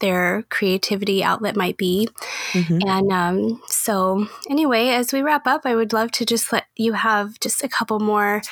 [0.00, 2.08] their creativity outlet might be.
[2.52, 2.82] Mhm.
[2.86, 6.92] And um, so, anyway, as we wrap up, I would love to just let you
[6.92, 8.42] have just a couple more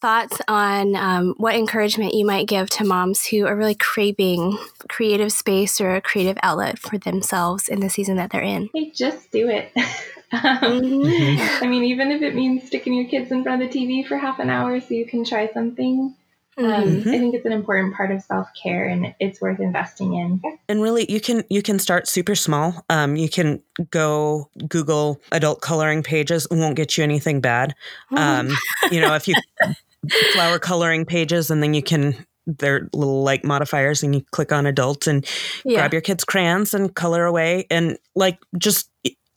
[0.00, 5.32] thoughts on um, what encouragement you might give to moms who are really craving creative
[5.32, 8.68] space or a creative outlet for themselves in the season that they're in.
[8.72, 9.72] Hey, just do it.
[10.32, 11.38] um, Mhm.
[11.62, 14.16] I mean, even if it means sticking your kids in front of the TV for
[14.16, 16.14] half an hour so you can try something,
[16.58, 17.00] um, Mhm.
[17.00, 20.40] I think it's an important part of self care and it's worth investing in.
[20.68, 22.84] And really, you can you can start super small.
[22.88, 26.46] Um, you can go Google adult coloring pages.
[26.50, 27.74] It won't get you anything bad.
[28.10, 28.50] Um,
[28.90, 29.34] you know, if you
[30.32, 34.66] flower coloring pages, and then you can they're little like modifiers, and you click on
[34.66, 35.26] adult and
[35.64, 35.80] yeah.
[35.80, 37.66] grab your kids' crayons and color away.
[37.70, 38.88] And like, just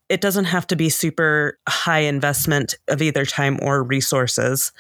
[0.10, 4.72] it doesn't have to be super high investment of either time or resources.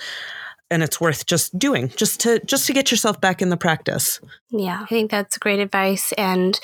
[0.71, 4.19] And it's worth just doing, just to just to get yourself back in the practice.
[4.51, 6.11] Yeah, I think that's great advice.
[6.11, 6.59] And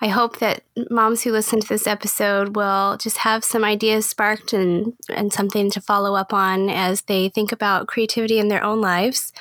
[0.00, 4.54] I hope that moms who listen to this episode will just have some ideas sparked
[4.54, 8.80] and, and something to follow up on as they think about creativity in their own
[8.80, 9.34] lives.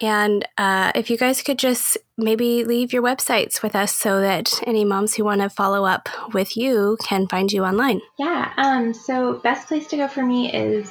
[0.00, 4.60] And uh, if you guys could just maybe leave your websites with us so that
[4.66, 8.00] any moms who want to follow up with you can find you online.
[8.18, 8.52] Yeah.
[8.56, 10.90] Um, so best place to go for me is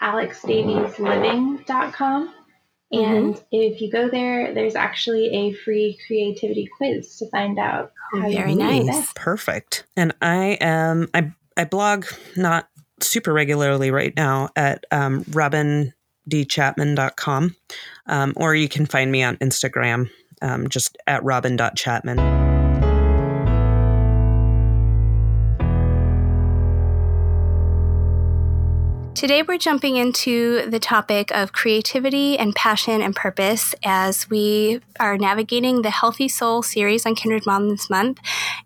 [0.00, 2.34] alexdaviesliving.com.
[2.90, 8.28] And if you go there, there's actually a free creativity quiz to find out how
[8.28, 8.86] you Very can nice.
[8.86, 9.14] best.
[9.14, 9.84] Perfect.
[9.94, 12.06] And I am I I blog
[12.36, 12.68] not
[13.00, 15.24] super regularly right now at um,
[16.28, 17.56] robindchapman.com.
[18.06, 20.10] Um, or you can find me on Instagram,
[20.42, 22.47] um, just at robin.chapman.
[29.18, 35.18] Today, we're jumping into the topic of creativity and passion and purpose as we are
[35.18, 38.20] navigating the Healthy Soul series on Kindred Mom this month.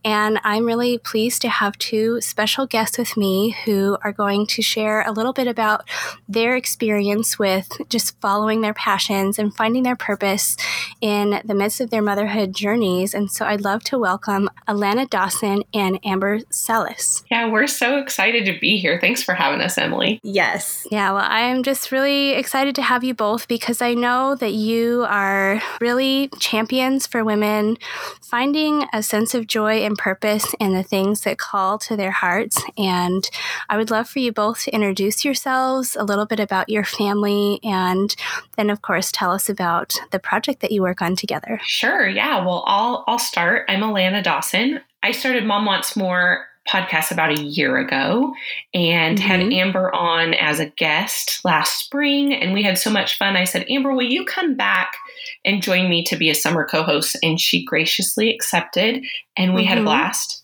[0.05, 4.61] And I'm really pleased to have two special guests with me who are going to
[4.61, 5.89] share a little bit about
[6.29, 10.59] their experience with just following their passions and finding their purpose
[11.01, 13.15] in the midst of their motherhood journeys.
[13.15, 17.25] And so I'd love to welcome Alana Dawson and Amber Salhus.
[17.31, 19.01] Yeah, we're so excited to be here.
[19.01, 20.21] Thanks for having us, Emily.
[20.43, 20.89] Yes.
[20.91, 24.53] Yeah, well, I am just really excited to have you both because I know that
[24.53, 27.79] you are really champions for women
[28.21, 32.61] finding a sense of joy and purpose in the things that call to their hearts.
[32.77, 33.29] And
[33.69, 37.61] I would love for you both to introduce yourselves, a little bit about your family,
[37.63, 38.15] and
[38.57, 41.61] then, of course, tell us about the project that you work on together.
[41.63, 42.09] Sure.
[42.09, 42.45] Yeah.
[42.45, 43.67] Well, I'll I'll start.
[43.69, 44.81] I'm Alana Dawson.
[45.05, 48.33] I started Mom Wants More podcast about a year ago
[48.73, 49.53] and had Mhm.
[49.55, 53.37] Amber on as a guest last spring and we had so much fun.
[53.37, 54.97] I said, "Amber, will you come back
[55.45, 59.05] and join me to be a summer co-host?" And she graciously accepted
[59.37, 59.85] and we had a Mhm.
[59.87, 60.42] blast.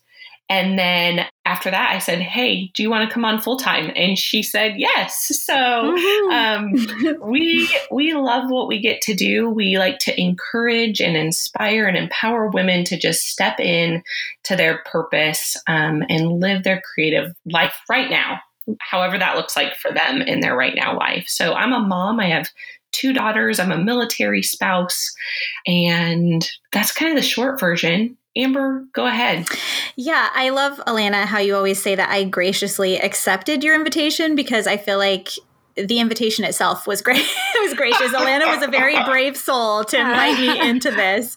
[0.51, 3.93] And then after that, I said, Hey, do you want to come on full time?
[3.95, 5.31] And she said, Yes.
[5.45, 5.97] So
[6.31, 6.73] um,
[7.23, 9.51] we we love what we get to do.
[9.51, 14.03] We like to encourage and inspire and empower women to just step in
[14.45, 18.41] to their purpose um, and live their creative life right now,
[18.81, 21.25] however that looks like for them in their right now life.
[21.29, 22.21] So I'm a mom.
[22.21, 22.49] I have
[22.93, 23.61] two daughters.
[23.61, 25.15] I'm a military spouse,
[25.67, 28.17] and that's kind of the short version.
[28.39, 29.47] Amber, go ahead.
[29.97, 34.67] Yeah, I love Alana how you always say that I graciously accepted your invitation because
[34.69, 35.31] I feel like
[35.75, 37.19] the invitation itself was great.
[37.55, 38.13] it was gracious.
[38.13, 41.37] Alana was a very brave soul to invite me into this.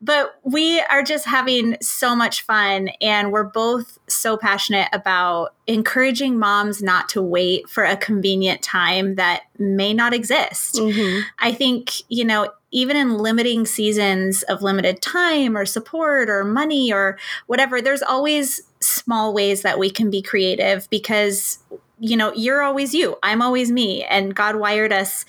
[0.00, 6.38] But we are just having so much fun, and we're both so passionate about encouraging
[6.38, 10.76] moms not to wait for a convenient time that may not exist.
[10.76, 11.22] Mm-hmm.
[11.40, 16.92] I think, you know, even in limiting seasons of limited time or support or money
[16.92, 21.58] or whatever, there's always small ways that we can be creative because,
[21.98, 24.04] you know, you're always you, I'm always me.
[24.04, 25.24] And God wired us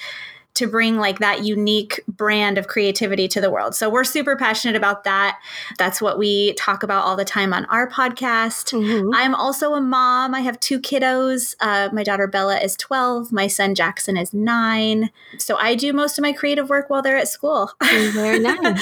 [0.56, 3.76] to bring like that unique brand of creativity to the world.
[3.76, 5.40] So we're super passionate about that.
[5.78, 8.74] That's what we talk about all the time on our podcast.
[8.74, 9.14] Mm-hmm.
[9.14, 10.36] I'm also a mom.
[10.36, 11.56] I have two kiddos.
[11.60, 13.32] Uh, my daughter Bella is 12.
[13.32, 15.12] My son Jackson is nine.
[15.38, 17.72] So I do most of my creative work while they're at school.
[17.82, 18.82] Very nice.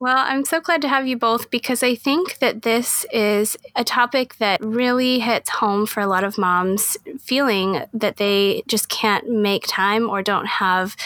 [0.00, 3.82] Well, I'm so glad to have you both because I think that this is a
[3.82, 9.28] topic that really hits home for a lot of moms feeling that they just can't
[9.28, 10.96] make time or don't have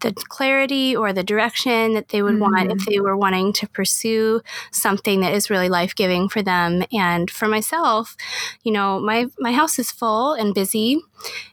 [0.00, 2.54] the clarity or the direction that they would mm-hmm.
[2.54, 2.90] want if mm-hmm.
[2.90, 4.40] they were wanting to pursue
[4.70, 6.84] something that is really life giving for them.
[6.92, 8.16] And for myself,
[8.62, 11.00] you know, my, my house is full and busy.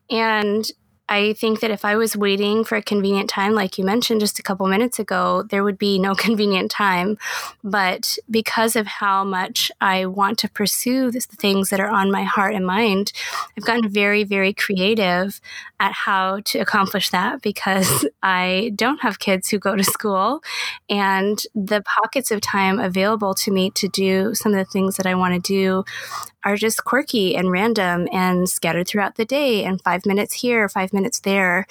[0.09, 0.69] And
[1.09, 4.39] I think that if I was waiting for a convenient time, like you mentioned just
[4.39, 7.17] a couple minutes ago, there would be no convenient time.
[7.63, 12.23] But because of how much I want to pursue the things that are on my
[12.23, 13.13] heart and mind,
[13.57, 15.39] I've gotten very, very creative
[15.79, 20.43] at how to accomplish that because I don't have kids who go to school.
[20.89, 25.05] And the pockets of time available to me to do some of the things that
[25.05, 25.83] I want to do
[26.43, 30.93] are just quirky and random and scattered throughout the day and five minutes here, five
[30.93, 31.65] minutes there.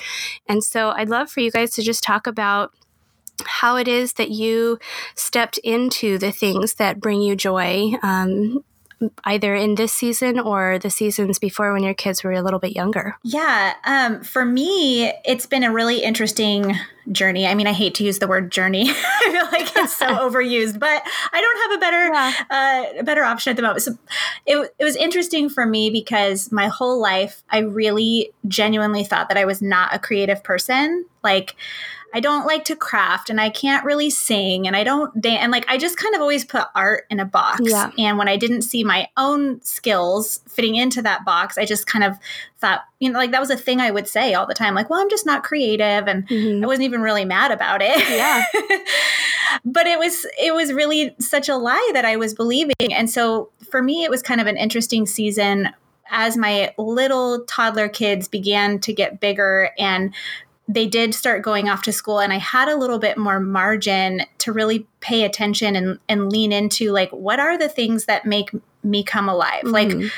[0.48, 2.72] And so I'd love for you guys to just talk about
[3.44, 4.78] how it is that you
[5.14, 7.92] stepped into the things that bring you joy.
[8.02, 8.64] Um,
[9.24, 12.74] either in this season or the seasons before when your kids were a little bit
[12.74, 13.16] younger?
[13.22, 16.74] Yeah, um, for me, it's been a really interesting
[17.12, 17.46] journey.
[17.46, 18.86] I mean, I hate to use the word journey.
[18.88, 22.32] I feel like it's so overused, but I don't have a better yeah.
[22.50, 23.82] uh, a better option at the moment.
[23.82, 23.92] So
[24.46, 29.38] it, it was interesting for me because my whole life, I really genuinely thought that
[29.38, 31.06] I was not a creative person.
[31.22, 31.56] Like
[32.14, 35.40] I don't like to craft and I can't really sing and I don't dance.
[35.42, 37.60] And like, I just kind of always put art in a box.
[37.64, 37.90] Yeah.
[37.98, 42.04] And when I didn't see my own skills fitting into that box, I just kind
[42.04, 42.16] of
[42.58, 44.74] thought, you know, like that was a thing I would say all the time.
[44.74, 46.06] Like, well, I'm just not creative.
[46.06, 46.64] And mm-hmm.
[46.64, 47.98] I wasn't even really mad about it.
[48.08, 48.44] Yeah.
[49.64, 52.74] but it was, it was really such a lie that I was believing.
[52.92, 55.70] And so for me, it was kind of an interesting season
[56.08, 60.14] as my little toddler kids began to get bigger and
[60.68, 64.22] they did start going off to school and I had a little bit more margin
[64.38, 68.50] to really pay attention and, and lean into like what are the things that make
[68.82, 69.62] me come alive?
[69.62, 70.00] Mm-hmm.
[70.00, 70.12] Like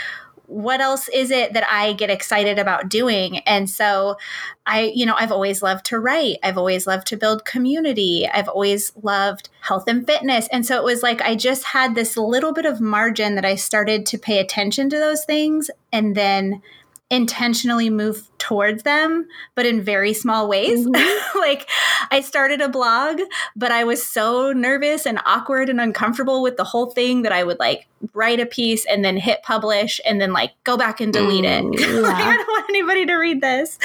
[0.46, 3.40] what else is it that I get excited about doing?
[3.40, 4.16] And so
[4.64, 6.38] I, you know, I've always loved to write.
[6.42, 8.26] I've always loved to build community.
[8.26, 10.48] I've always loved health and fitness.
[10.50, 13.56] And so it was like I just had this little bit of margin that I
[13.56, 16.62] started to pay attention to those things and then
[17.10, 20.86] intentionally move towards them, but in very small ways.
[20.86, 21.38] Mm-hmm.
[21.38, 21.68] like
[22.10, 23.20] I started a blog,
[23.56, 27.44] but I was so nervous and awkward and uncomfortable with the whole thing that I
[27.44, 31.12] would like write a piece and then hit publish and then like go back and
[31.12, 31.80] delete mm, it.
[31.80, 32.00] Yeah.
[32.00, 33.78] like, I don't want anybody to read this.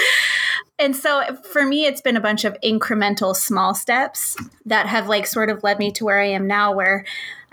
[0.79, 5.27] And so for me, it's been a bunch of incremental small steps that have like
[5.27, 7.05] sort of led me to where I am now, where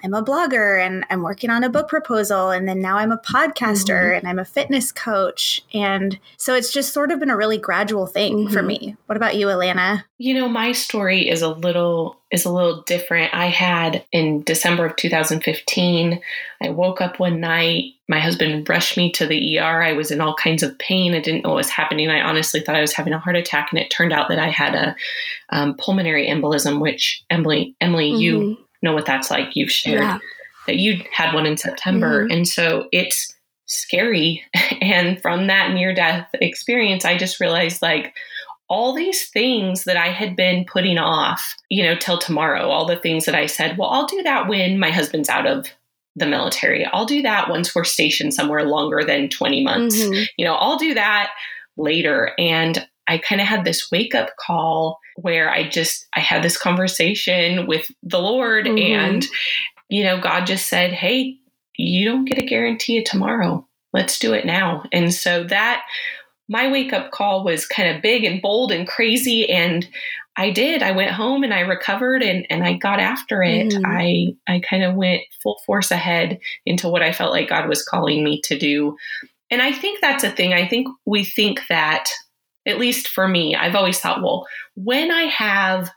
[0.03, 2.51] I'm a blogger and I'm working on a book proposal.
[2.51, 4.19] And then now I'm a podcaster mm-hmm.
[4.19, 5.63] and I'm a fitness coach.
[5.75, 8.53] And so it's just sort of been a really gradual thing mm-hmm.
[8.53, 8.97] for me.
[9.07, 10.05] What about you, Alana?
[10.19, 13.35] You know, my story is a little is a little different.
[13.35, 16.21] I had in December of 2015,
[16.63, 17.95] I woke up one night.
[18.09, 19.83] My husband rushed me to the ER.
[19.83, 21.15] I was in all kinds of pain.
[21.15, 22.09] I didn't know what was happening.
[22.09, 24.49] I honestly thought I was having a heart attack, and it turned out that I
[24.49, 24.97] had a
[25.51, 28.21] um, pulmonary embolism, which Emily, Emily, mm-hmm.
[28.21, 29.55] you know what that's like.
[29.55, 30.19] You've shared yeah.
[30.67, 32.25] that you had one in September.
[32.25, 32.33] Mm-hmm.
[32.33, 33.35] And so it's
[33.67, 34.45] scary.
[34.83, 38.15] And from that near death experience, I just realized like,
[38.71, 42.97] all these things that I had been putting off, you know, till tomorrow, all the
[42.97, 45.67] things that I said, well, I'll do that when my husband's out of
[46.15, 46.87] the military.
[46.87, 49.99] I'll do that once we're stationed somewhere longer than 20 months.
[49.99, 50.23] Mm-hmm.
[50.39, 51.33] You know, I'll do that
[51.77, 52.33] later.
[52.39, 56.57] And I kind of had this wake up call where I just I had this
[56.57, 58.79] conversation with the Lord mm-hmm.
[58.79, 59.27] and
[59.89, 61.39] you know God just said, "Hey,
[61.77, 63.67] you don't get a guarantee of tomorrow.
[63.93, 65.83] Let's do it now." And so that
[66.49, 69.89] my wake up call was kind of big and bold and crazy and
[70.37, 70.83] I did.
[70.83, 73.73] I went home and I recovered and, and I got after it.
[73.73, 73.87] Mm-hmm.
[73.87, 77.85] I I kind of went full force ahead into what I felt like God was
[77.85, 78.97] calling me to do.
[79.51, 80.53] And I think that's a thing.
[80.53, 82.09] I think we think that
[82.71, 85.91] at least for me, I've always thought, well, when I have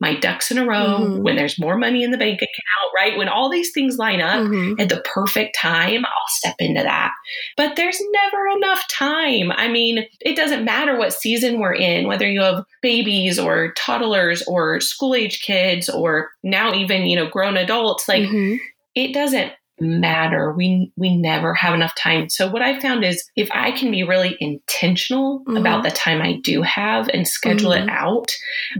[0.00, 1.22] my ducks in a row, mm-hmm.
[1.22, 3.18] when there's more money in the bank account, right?
[3.18, 4.80] When all these things line up mm-hmm.
[4.80, 7.12] at the perfect time, I'll step into that.
[7.58, 9.52] But there's never enough time.
[9.52, 14.42] I mean, it doesn't matter what season we're in, whether you have babies or toddlers
[14.46, 18.56] or school age kids or now even, you know, grown adults, like mm-hmm.
[18.94, 20.52] it doesn't matter.
[20.52, 22.28] We we never have enough time.
[22.28, 25.56] So what I found is if I can be really intentional mm-hmm.
[25.56, 27.88] about the time I do have and schedule mm-hmm.
[27.88, 28.32] it out,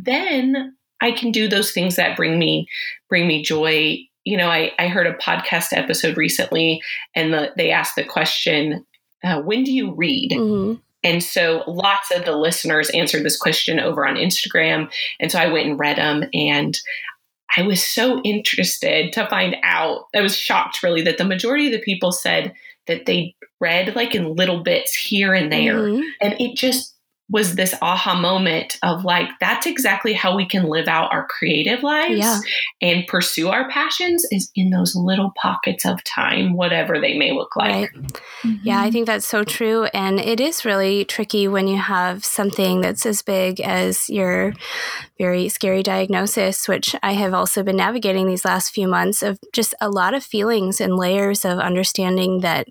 [0.03, 2.69] then I can do those things that bring me
[3.09, 3.99] bring me joy.
[4.25, 6.83] You know, I, I heard a podcast episode recently
[7.15, 8.85] and the, they asked the question,
[9.25, 10.33] uh, when do you read?
[10.33, 10.75] Mm-hmm.
[11.03, 14.91] And so lots of the listeners answered this question over on Instagram.
[15.19, 16.25] And so I went and read them.
[16.35, 16.79] And
[17.57, 20.05] I was so interested to find out.
[20.15, 22.53] I was shocked, really, that the majority of the people said
[22.87, 25.75] that they read like in little bits here and there.
[25.75, 26.03] Mm-hmm.
[26.21, 26.95] And it just
[27.31, 31.83] was this aha moment of like that's exactly how we can live out our creative
[31.83, 32.39] lives yeah.
[32.83, 37.55] and pursue our passions is in those little pockets of time whatever they may look
[37.57, 37.93] like right.
[37.93, 38.55] mm-hmm.
[38.63, 42.81] yeah i think that's so true and it is really tricky when you have something
[42.81, 44.53] that's as big as your
[45.19, 49.75] very scary diagnosis which i have also been navigating these last few months of just
[49.81, 52.69] a lot of feelings and layers of understanding that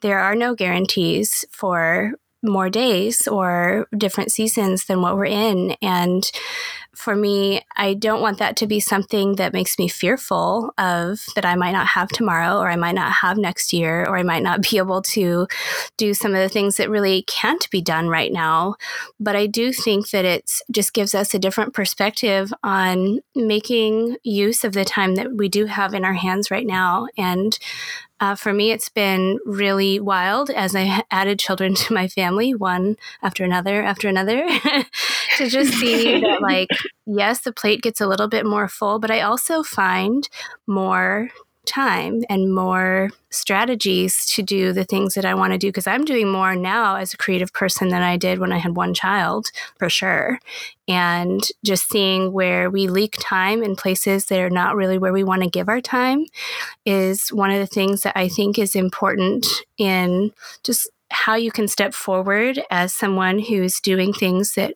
[0.00, 5.76] there are no guarantees for more days or different seasons than what we're in.
[5.80, 6.30] And
[6.94, 11.44] for me, I don't want that to be something that makes me fearful of that
[11.44, 14.42] I might not have tomorrow or I might not have next year or I might
[14.42, 15.46] not be able to
[15.96, 18.74] do some of the things that really can't be done right now.
[19.18, 24.62] But I do think that it just gives us a different perspective on making use
[24.62, 27.58] of the time that we do have in our hands right now and
[28.22, 32.94] uh, for me, it's been really wild as I added children to my family, one
[33.20, 34.46] after another after another,
[35.38, 36.68] to just see that, like,
[37.04, 40.28] yes, the plate gets a little bit more full, but I also find
[40.68, 41.30] more
[41.66, 46.04] time and more strategies to do the things that I want to do because I'm
[46.04, 49.50] doing more now as a creative person than I did when I had one child,
[49.78, 50.38] for sure.
[50.88, 55.24] And just seeing where we leak time in places that are not really where we
[55.24, 56.26] want to give our time
[56.84, 59.46] is one of the things that I think is important
[59.78, 60.32] in
[60.64, 64.74] just how you can step forward as someone who's doing things that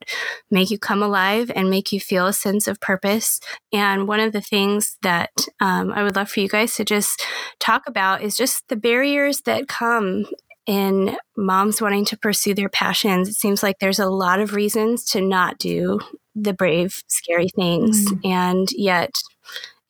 [0.51, 3.41] make you come alive and make you feel a sense of purpose.
[3.72, 5.30] And one of the things that
[5.61, 7.24] um, I would love for you guys to just
[7.59, 10.26] talk about is just the barriers that come
[10.66, 13.28] in moms wanting to pursue their passions.
[13.28, 16.01] It seems like there's a lot of reasons to not do
[16.34, 18.12] the brave, scary things.
[18.12, 18.30] Mm.
[18.30, 19.12] And yet,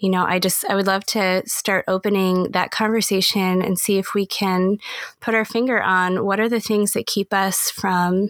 [0.07, 4.14] you know, I just, I would love to start opening that conversation and see if
[4.14, 4.78] we can
[5.18, 8.28] put our finger on what are the things that keep us from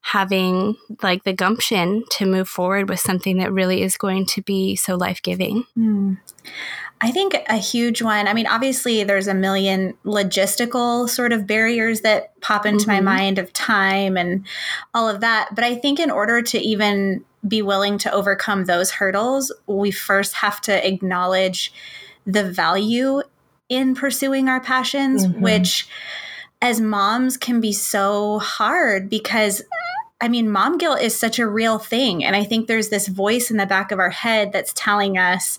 [0.00, 4.74] having like the gumption to move forward with something that really is going to be
[4.76, 5.64] so life giving.
[5.76, 6.18] Mm.
[7.00, 8.26] I think a huge one.
[8.26, 13.04] I mean, obviously, there's a million logistical sort of barriers that pop into mm-hmm.
[13.04, 14.44] my mind of time and
[14.94, 15.54] all of that.
[15.54, 20.34] But I think in order to even be willing to overcome those hurdles, we first
[20.34, 21.72] have to acknowledge
[22.26, 23.22] the value
[23.68, 25.40] in pursuing our passions, mm-hmm.
[25.40, 25.88] which
[26.60, 29.62] as moms can be so hard because
[30.20, 32.24] I mean, mom guilt is such a real thing.
[32.24, 35.58] And I think there's this voice in the back of our head that's telling us,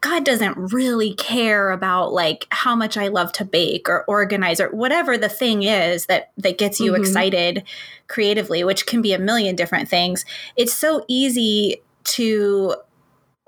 [0.00, 4.68] God doesn't really care about like how much I love to bake or organize or
[4.70, 7.02] whatever the thing is that that gets you mm-hmm.
[7.02, 7.64] excited
[8.06, 10.24] creatively, which can be a million different things.
[10.56, 12.76] It's so easy to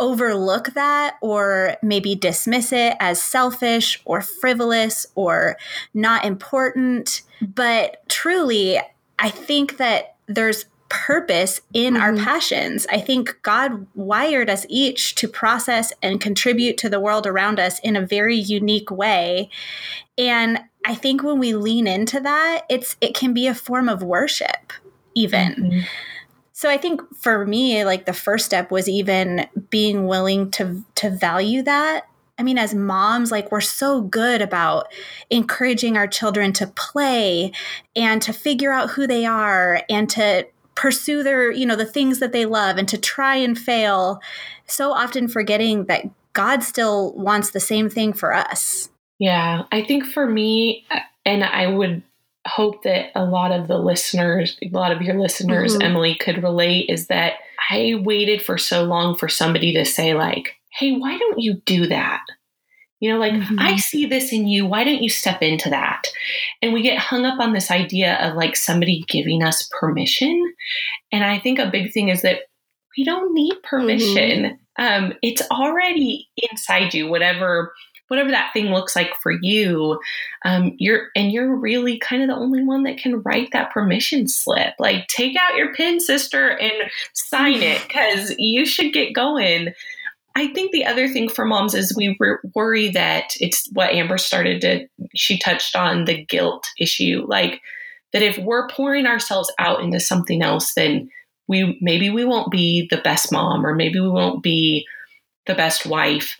[0.00, 5.56] overlook that or maybe dismiss it as selfish or frivolous or
[5.94, 7.22] not important.
[7.40, 8.80] But truly,
[9.18, 12.02] I think that there's purpose in mm-hmm.
[12.02, 12.86] our passions.
[12.90, 17.78] I think God wired us each to process and contribute to the world around us
[17.80, 19.50] in a very unique way.
[20.18, 24.02] And I think when we lean into that, it's it can be a form of
[24.02, 24.72] worship
[25.14, 25.54] even.
[25.54, 25.80] Mm-hmm.
[26.52, 31.10] So I think for me like the first step was even being willing to to
[31.10, 32.09] value that
[32.40, 34.86] I mean, as moms, like we're so good about
[35.28, 37.52] encouraging our children to play
[37.94, 42.18] and to figure out who they are and to pursue their, you know, the things
[42.20, 44.20] that they love and to try and fail,
[44.66, 48.88] so often forgetting that God still wants the same thing for us.
[49.18, 50.86] Yeah, I think for me,
[51.26, 52.02] and I would
[52.46, 55.82] hope that a lot of the listeners, a lot of your listeners, mm-hmm.
[55.82, 57.34] Emily, could relate is that
[57.68, 61.86] I waited for so long for somebody to say, like, hey, why don't you do
[61.86, 62.20] that?
[63.00, 63.58] You know, like, mm-hmm.
[63.58, 64.66] I see this in you.
[64.66, 66.02] Why don't you step into that?
[66.60, 70.54] And we get hung up on this idea of like somebody giving us permission.
[71.10, 72.40] And I think a big thing is that
[72.96, 74.58] we don't need permission.
[74.78, 75.04] Mm-hmm.
[75.04, 77.72] Um, it's already inside you, whatever
[78.10, 80.00] whatever that thing looks like for you
[80.44, 84.26] um, you're and you're really kind of the only one that can write that permission
[84.26, 86.72] slip like take out your pen sister and
[87.12, 89.68] sign it because you should get going
[90.36, 92.16] I think the other thing for moms is we
[92.54, 97.24] worry that it's what Amber started to, she touched on the guilt issue.
[97.26, 97.60] Like
[98.12, 101.10] that if we're pouring ourselves out into something else, then
[101.48, 104.86] we maybe we won't be the best mom or maybe we won't be
[105.46, 106.36] the best wife.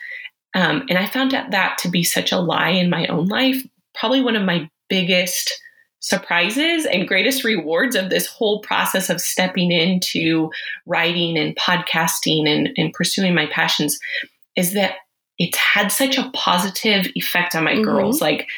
[0.55, 3.63] Um, and I found that to be such a lie in my own life.
[3.95, 5.53] Probably one of my biggest
[6.01, 10.51] surprises and greatest rewards of this whole process of stepping into
[10.87, 13.99] writing and podcasting and, and pursuing my passions
[14.57, 14.95] is that
[15.39, 17.85] it's had such a positive effect on my mm-hmm.
[17.85, 18.21] girls.
[18.21, 18.49] Like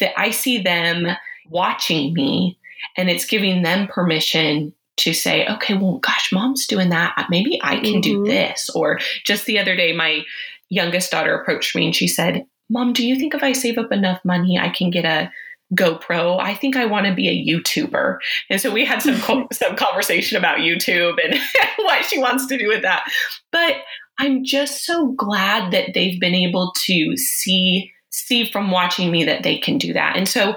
[0.00, 1.08] that I see them
[1.48, 2.58] watching me
[2.96, 7.26] and it's giving them permission to say, okay, well, gosh, mom's doing that.
[7.28, 8.00] Maybe I can mm-hmm.
[8.00, 8.70] do this.
[8.70, 10.22] Or just the other day, my
[10.70, 13.92] youngest daughter approached me and she said, Mom, do you think if I save up
[13.92, 15.30] enough money, I can get a
[15.74, 16.40] GoPro.
[16.40, 18.18] I think I want to be a YouTuber.
[18.50, 21.40] And so we had some co- some conversation about YouTube and
[21.76, 23.10] what she wants to do with that.
[23.52, 23.76] But
[24.18, 29.42] I'm just so glad that they've been able to see see from watching me that
[29.42, 30.16] they can do that.
[30.16, 30.54] And so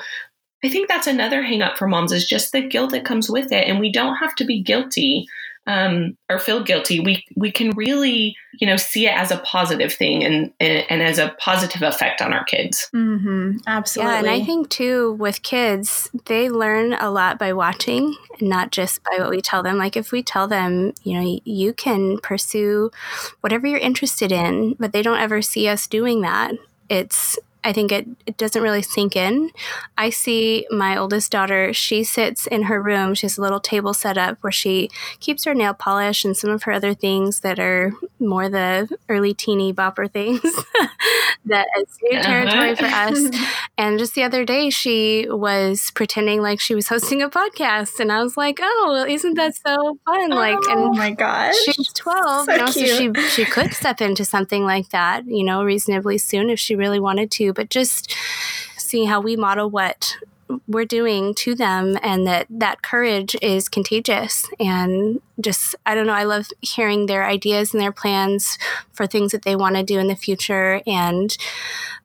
[0.64, 3.52] I think that's another hang up for moms is just the guilt that comes with
[3.52, 5.28] it and we don't have to be guilty
[5.68, 9.94] um, or feel guilty, we we can really you know see it as a positive
[9.94, 12.90] thing and and, as a positive effect on our kids.
[12.96, 13.58] Mm-hmm.
[13.68, 14.14] Absolutely.
[14.14, 19.02] Yeah, and I think too with kids, they learn a lot by watching, not just
[19.04, 19.78] by what we tell them.
[19.78, 22.90] Like if we tell them, you know, you can pursue
[23.42, 26.54] whatever you're interested in, but they don't ever see us doing that.
[26.90, 27.38] It's
[27.68, 29.52] I think it, it doesn't really sink in.
[29.98, 33.14] I see my oldest daughter, she sits in her room.
[33.14, 34.90] She has a little table set up where she
[35.20, 39.34] keeps her nail polish and some of her other things that are more the early
[39.34, 40.42] teeny bopper things
[41.46, 42.26] that is new uh-huh.
[42.26, 43.30] territory for us.
[43.78, 48.00] and just the other day, she was pretending like she was hosting a podcast.
[48.00, 50.30] And I was like, oh, isn't that so fun?
[50.30, 51.56] Like, and oh my gosh.
[51.66, 52.46] She's 12.
[52.46, 56.18] So you know, so she, she could step into something like that, you know, reasonably
[56.18, 58.16] soon if she really wanted to but just
[58.78, 60.16] seeing how we model what
[60.66, 64.50] we're doing to them and that that courage is contagious.
[64.60, 68.58] And just i don't know i love hearing their ideas and their plans
[68.92, 70.82] for things that they want to do in the future.
[70.88, 71.36] And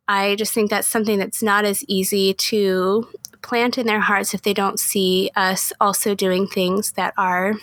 [0.09, 3.07] i just think that's something that's not as easy to
[3.43, 7.55] plant in their hearts if they don't see us also doing things that are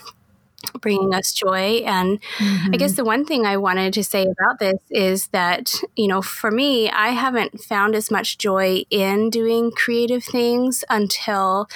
[0.82, 1.84] bringing us joy.
[1.86, 2.74] And mm-hmm.
[2.74, 2.96] I guess mm-hmm.
[2.98, 6.90] the one thing I wanted to say about this is that, you know, for me,
[6.90, 11.68] I haven't found as much joy in doing creative things until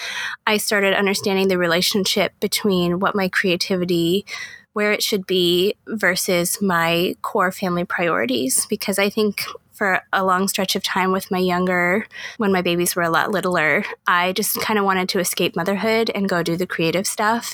[0.46, 4.26] I started understanding the relationship between what my creativity
[4.74, 9.44] where it should be versus my core family priorities because I think
[9.84, 12.08] for a long stretch of time with my younger,
[12.38, 16.10] when my babies were a lot littler, I just kind of wanted to escape motherhood
[16.16, 17.54] and go do the creative stuff.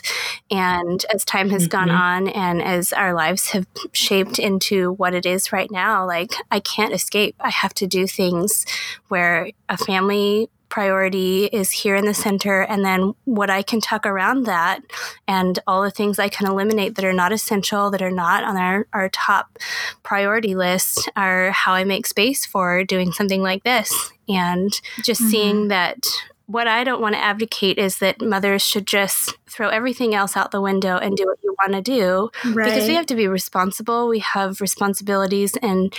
[0.51, 1.69] And as time has mm-hmm.
[1.69, 6.33] gone on and as our lives have shaped into what it is right now, like
[6.51, 7.35] I can't escape.
[7.39, 8.63] I have to do things
[9.07, 14.05] where a family priority is here in the center and then what I can tuck
[14.05, 14.81] around that
[15.27, 18.55] and all the things I can eliminate that are not essential, that are not on
[18.55, 19.57] our, our top
[20.03, 24.11] priority list are how I make space for doing something like this.
[24.27, 25.29] And just mm-hmm.
[25.31, 26.05] seeing that
[26.49, 30.49] what I don't want to advocate is that mothers should just throw everything else out
[30.49, 32.65] the window and do what you want to do right.
[32.65, 34.07] because we have to be responsible.
[34.07, 35.93] We have responsibilities and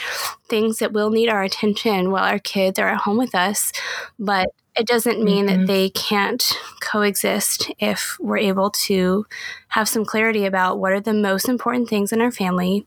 [0.48, 3.72] things that will need our attention while our kids are at home with us.
[4.18, 5.60] But it doesn't mean mm-hmm.
[5.60, 9.26] that they can't coexist if we're able to
[9.68, 12.86] have some clarity about what are the most important things in our family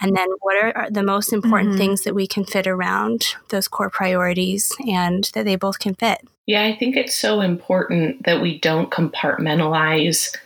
[0.00, 1.78] and then what are the most important mm-hmm.
[1.78, 6.20] things that we can fit around those core priorities and that they both can fit.
[6.46, 10.36] Yeah, I think it's so important that we don't compartmentalize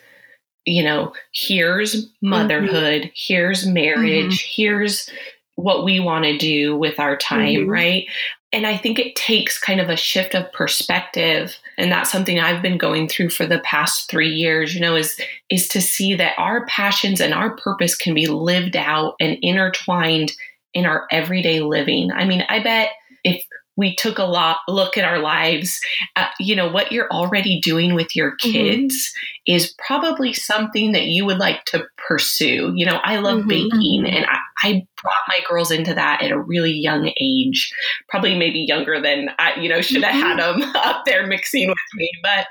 [0.68, 3.11] you know, here's motherhood, mm-hmm.
[3.14, 4.62] here's marriage, mm-hmm.
[4.62, 5.11] here's
[5.55, 7.70] what we want to do with our time, mm-hmm.
[7.70, 8.07] right?
[8.53, 11.57] And I think it takes kind of a shift of perspective.
[11.76, 15.20] And that's something I've been going through for the past three years, you know, is,
[15.51, 20.32] is to see that our passions and our purpose can be lived out and intertwined
[20.72, 22.11] in our everyday living.
[22.11, 22.90] I mean, I bet
[23.22, 23.44] if
[23.78, 25.80] we took a lot look at our lives
[26.16, 28.51] uh, you know what you're already doing with your mm-hmm.
[28.51, 29.55] kids mm-hmm.
[29.55, 34.03] is probably something that you would like to pursue you know i love mm-hmm, baking
[34.03, 34.14] mm-hmm.
[34.14, 37.72] and I, I brought my girls into that at a really young age,
[38.09, 40.22] probably maybe younger than I, you know, should have mm-hmm.
[40.22, 42.11] had them up there mixing with me.
[42.22, 42.46] But,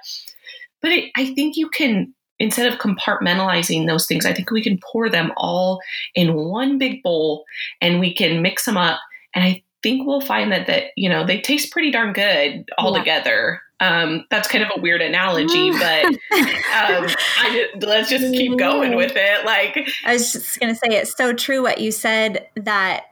[0.81, 4.79] but it, I think you can, instead of compartmentalizing those things, I think we can
[4.91, 5.79] pour them all
[6.15, 7.45] in one big bowl
[7.81, 8.99] and we can mix them up.
[9.35, 12.93] And I think we'll find that, that, you know, they taste pretty darn good all
[12.93, 12.99] yeah.
[12.99, 13.61] together.
[13.79, 17.07] Um, that's kind of a weird analogy, but um,
[17.39, 19.45] I let's just keep going with it.
[19.45, 23.05] Like I was just going to say, it's so true what you said that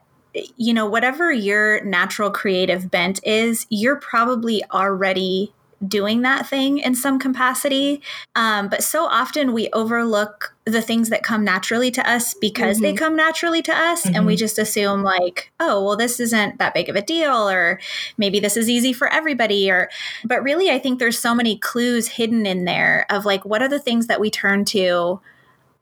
[0.57, 5.53] you know whatever your natural creative bent is, you're probably already
[5.86, 8.02] doing that thing in some capacity.
[8.36, 12.84] Um, but so often we overlook the things that come naturally to us because mm-hmm.
[12.84, 14.04] they come naturally to us.
[14.04, 14.16] Mm-hmm.
[14.16, 14.40] And we mm-hmm.
[14.40, 17.80] just assume, like, oh, well, this isn't that big of a deal, or
[18.18, 19.70] maybe this is easy for everybody.
[19.70, 19.90] Or,
[20.24, 23.70] but really, I think there's so many clues hidden in there of like, what are
[23.70, 25.20] the things that we turn to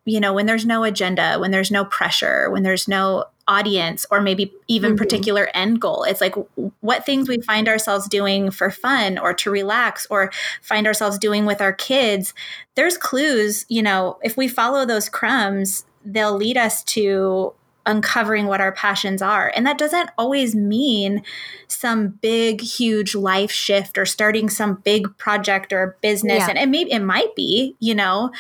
[0.06, 4.22] you know, when there's no agenda, when there's no pressure, when there's no audience or
[4.22, 4.98] maybe even mm-hmm.
[4.98, 6.04] particular end goal.
[6.04, 6.36] It's like
[6.80, 10.32] what things we find ourselves doing for fun or to relax or
[10.62, 12.34] find ourselves doing with our kids.
[12.76, 17.54] There's clues, you know, if we follow those crumbs, they'll lead us to
[17.86, 19.52] uncovering what our passions are.
[19.56, 21.22] And that doesn't always mean
[21.68, 26.40] some big, huge life shift or starting some big project or business.
[26.40, 26.50] Yeah.
[26.50, 28.32] And it may it might be, you know,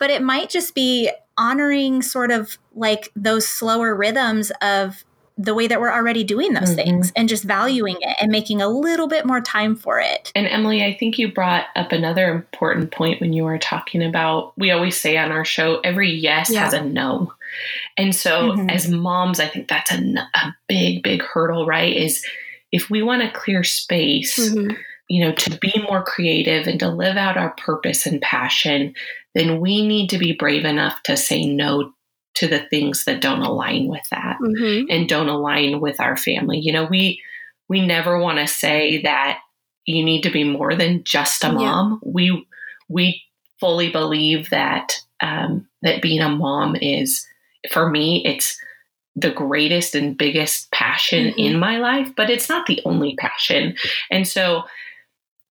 [0.00, 5.04] but it might just be honoring sort of like those slower rhythms of
[5.38, 6.74] the way that we're already doing those mm-hmm.
[6.74, 10.30] things and just valuing it and making a little bit more time for it.
[10.34, 14.52] And Emily, I think you brought up another important point when you were talking about
[14.58, 16.64] we always say on our show every yes yeah.
[16.64, 17.32] has a no.
[17.96, 18.70] And so mm-hmm.
[18.70, 21.96] as moms, I think that's a, a, big big hurdle, right?
[21.96, 22.24] Is
[22.70, 24.76] if we want a clear space mm-hmm
[25.10, 28.94] you know, to be more creative and to live out our purpose and passion,
[29.34, 31.92] then we need to be brave enough to say no
[32.34, 34.86] to the things that don't align with that mm-hmm.
[34.88, 36.58] and don't align with our family.
[36.58, 37.20] You know, we
[37.68, 39.40] we never want to say that
[39.84, 42.00] you need to be more than just a mom.
[42.02, 42.10] Yeah.
[42.12, 42.46] We
[42.88, 43.22] we
[43.58, 47.26] fully believe that um, that being a mom is
[47.70, 48.58] for me it's
[49.16, 51.38] the greatest and biggest passion mm-hmm.
[51.38, 53.74] in my life, but it's not the only passion.
[54.10, 54.64] And so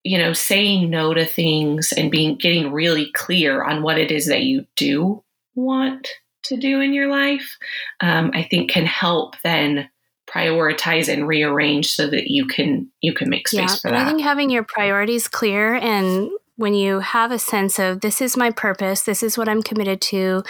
[0.03, 4.27] you know, saying no to things and being getting really clear on what it is
[4.27, 5.23] that you do
[5.55, 6.07] want
[6.43, 7.57] to do in your life,
[7.99, 9.89] um, I think can help then
[10.27, 14.07] prioritize and rearrange so that you can you can make space yeah, for that.
[14.07, 16.29] I think having your priorities clear and
[16.61, 19.99] when you have a sense of this is my purpose, this is what I'm committed
[20.01, 20.43] to,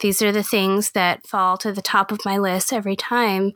[0.00, 3.52] these are the things that fall to the top of my list every time,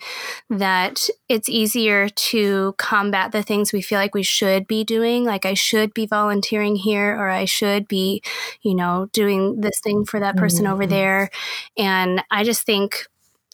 [0.50, 5.24] that it's easier to combat the things we feel like we should be doing.
[5.24, 8.22] Like, I should be volunteering here, or I should be,
[8.60, 10.74] you know, doing this thing for that person mm-hmm.
[10.74, 11.30] over there.
[11.78, 13.06] And I just think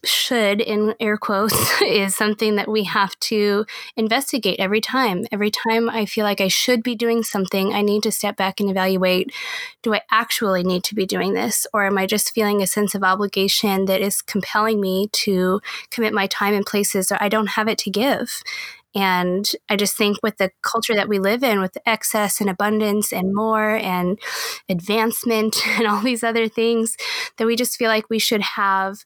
[0.05, 3.65] should in air quotes is something that we have to
[3.97, 5.27] investigate every time.
[5.33, 8.61] Every time i feel like i should be doing something i need to step back
[8.61, 9.33] and evaluate
[9.83, 11.67] do i actually need to be doing this?
[11.73, 16.13] Or am i just feeling a sense of obligation that is compelling me to commit
[16.13, 18.43] my time in places that i don't have it to give
[18.95, 23.13] and I just think with the culture that we live in, with excess and abundance
[23.13, 24.19] and more and
[24.69, 26.97] advancement and all these other things,
[27.37, 28.99] that we just feel like we should have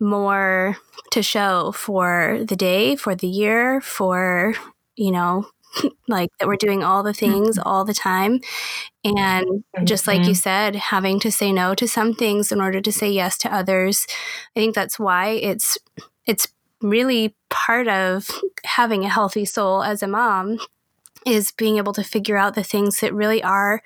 [0.00, 0.76] more
[1.10, 4.54] to show for the day, for the year, for,
[4.96, 5.46] you know,
[6.08, 7.68] like that we're doing all the things mm-hmm.
[7.68, 8.40] all the time.
[9.04, 10.34] And just like you mm-hmm.
[10.34, 14.06] said, having to say no to some things in order to say yes to others.
[14.56, 15.76] I think that's why it's
[16.26, 16.48] it's
[16.84, 18.30] really part of
[18.64, 20.58] having a healthy soul as a mom
[21.26, 23.82] is being able to figure out the things that really are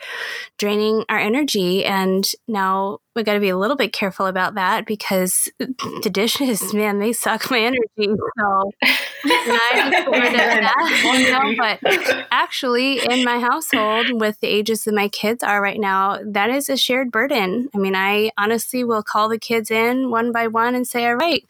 [0.57, 1.85] draining our energy.
[1.85, 6.75] And now we got to be a little bit careful about that because the dishes,
[6.75, 7.79] man, they suck my energy.
[7.99, 8.07] So
[8.39, 8.71] I'm
[9.25, 15.61] that, you know, but actually, in my household, with the ages that my kids are
[15.61, 17.69] right now, that is a shared burden.
[17.75, 21.17] I mean, I honestly will call the kids in one by one and say, all
[21.17, 21.49] right,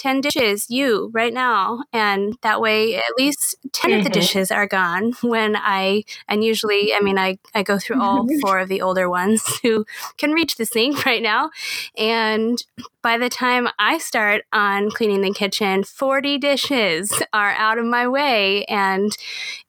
[0.00, 1.84] 10 dishes, you right now.
[1.92, 3.98] And that way, at least 10 mm-hmm.
[3.98, 4.18] of the mm-hmm.
[4.18, 8.60] dishes are gone when I, and usually, I mean, I, I go through all four
[8.60, 9.84] of the older ones who
[10.16, 11.50] can reach the sink right now.
[11.98, 12.64] And
[13.02, 18.08] by the time I start on cleaning the kitchen, 40 dishes are out of my
[18.08, 18.64] way.
[18.64, 19.12] And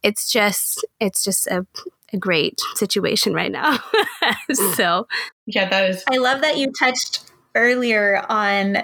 [0.01, 1.67] it's just, it's just a,
[2.13, 3.79] a great situation right now.
[4.75, 5.07] so,
[5.45, 6.03] yeah, that is.
[6.09, 8.77] I love that you touched earlier on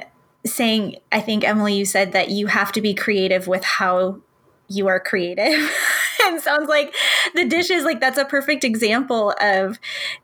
[0.45, 4.21] saying, I think, Emily, you said that you have to be creative with how
[4.67, 5.71] you are creative.
[6.23, 6.93] and sounds like
[7.35, 9.79] the dishes, like that's a perfect example of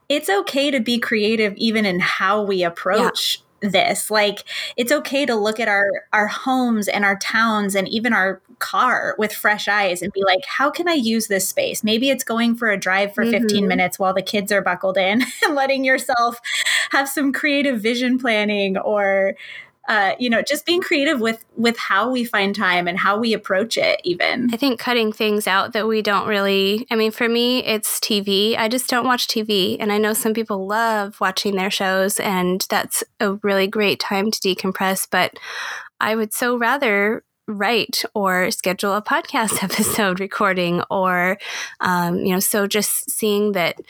[0.10, 4.12] it's okay to be creative even in how we approach this.
[4.12, 4.44] Like
[4.76, 9.16] it's okay to look at our our homes and our towns and even our car
[9.18, 11.84] with fresh eyes and be like, how can I use this space?
[11.84, 13.42] Maybe it's going for a drive for mm-hmm.
[13.42, 16.40] 15 minutes while the kids are buckled in and letting yourself
[16.92, 19.36] have some creative vision planning or
[19.88, 23.34] uh, you know, just being creative with with how we find time and how we
[23.34, 24.00] approach it.
[24.04, 26.88] Even I think cutting things out that we don't really.
[26.90, 28.58] I mean, for me, it's TV.
[28.58, 32.66] I just don't watch TV, and I know some people love watching their shows, and
[32.70, 35.08] that's a really great time to decompress.
[35.10, 35.38] But
[36.00, 41.38] I would so rather write or schedule a podcast episode recording or
[41.82, 43.82] um, you know so just seeing that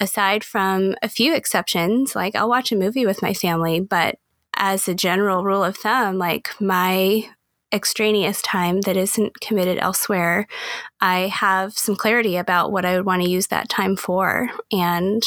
[0.00, 4.18] aside from a few exceptions like i'll watch a movie with my family but
[4.56, 7.28] as a general rule of thumb, like my
[7.72, 10.46] extraneous time that isn't committed elsewhere,
[11.00, 14.50] I have some clarity about what I would want to use that time for.
[14.72, 15.22] And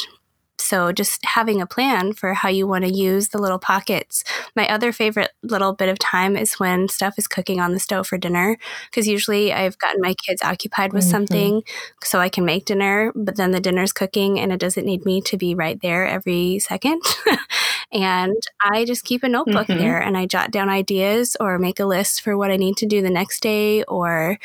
[0.59, 4.23] so just having a plan for how you want to use the little pockets.
[4.55, 8.07] My other favorite little bit of time is when stuff is cooking on the stove
[8.07, 8.57] for dinner
[8.89, 11.11] because usually I've gotten my kids occupied with mm-hmm.
[11.11, 11.63] something
[12.03, 15.21] so I can make dinner, but then the dinner's cooking and it doesn't need me
[15.21, 17.01] to be right there every second.
[17.91, 19.79] and I just keep a notebook mm-hmm.
[19.79, 22.85] there and I jot down ideas or make a list for what I need to
[22.85, 24.37] do the next day or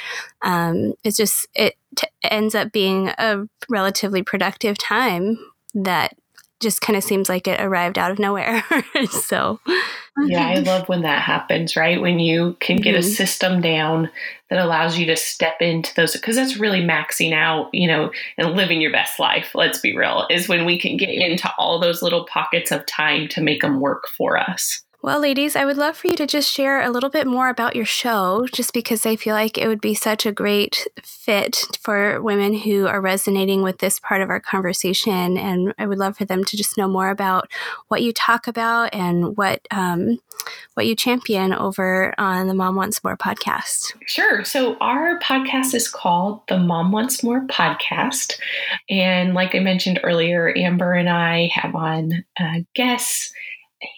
[0.43, 5.39] um, it's just it t- ends up being a relatively productive time
[5.75, 6.17] that
[6.61, 8.65] just kind of seems like it arrived out of nowhere.
[9.11, 9.61] so,
[10.23, 12.01] yeah, I love when that happens, right?
[12.01, 13.01] When you can get mm-hmm.
[13.01, 14.11] a system down
[14.49, 18.53] that allows you to step into those, because that's really maxing out, you know, and
[18.53, 19.51] living your best life.
[19.55, 23.27] Let's be real, is when we can get into all those little pockets of time
[23.29, 24.84] to make them work for us.
[25.05, 27.77] Well, ladies, I would love for you to just share a little bit more about
[27.77, 32.23] your show, just because I feel like it would be such a great fit for
[32.23, 35.37] women who are resonating with this part of our conversation.
[35.37, 37.51] And I would love for them to just know more about
[37.89, 40.21] what you talk about and what um,
[40.73, 43.93] what you champion over on the Mom Wants More podcast.
[44.07, 44.43] Sure.
[44.43, 48.41] So our podcast is called the Mom Wants More podcast,
[48.89, 53.35] and like I mentioned earlier, Amber and I have on uh, guests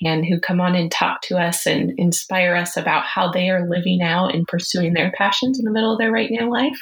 [0.05, 3.69] and who come on and talk to us and inspire us about how they are
[3.69, 6.79] living out and pursuing their passions in the middle of their right now life.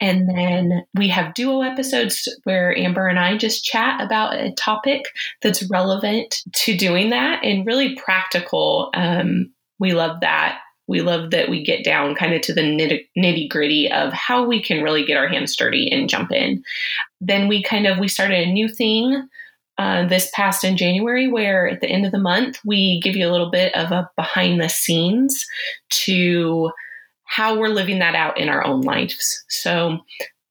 [0.00, 5.02] And then we have duo episodes where Amber and I just chat about a topic
[5.42, 8.90] that's relevant to doing that and really practical.
[8.94, 10.60] Um, we love that.
[10.86, 12.62] We love that we get down kind of to the
[13.16, 16.64] nitty gritty of how we can really get our hands dirty and jump in.
[17.20, 19.28] Then we kind of we started a new thing
[19.80, 23.26] uh, this past in January, where at the end of the month, we give you
[23.26, 25.46] a little bit of a behind the scenes
[25.88, 26.70] to
[27.24, 29.42] how we're living that out in our own lives.
[29.48, 30.00] So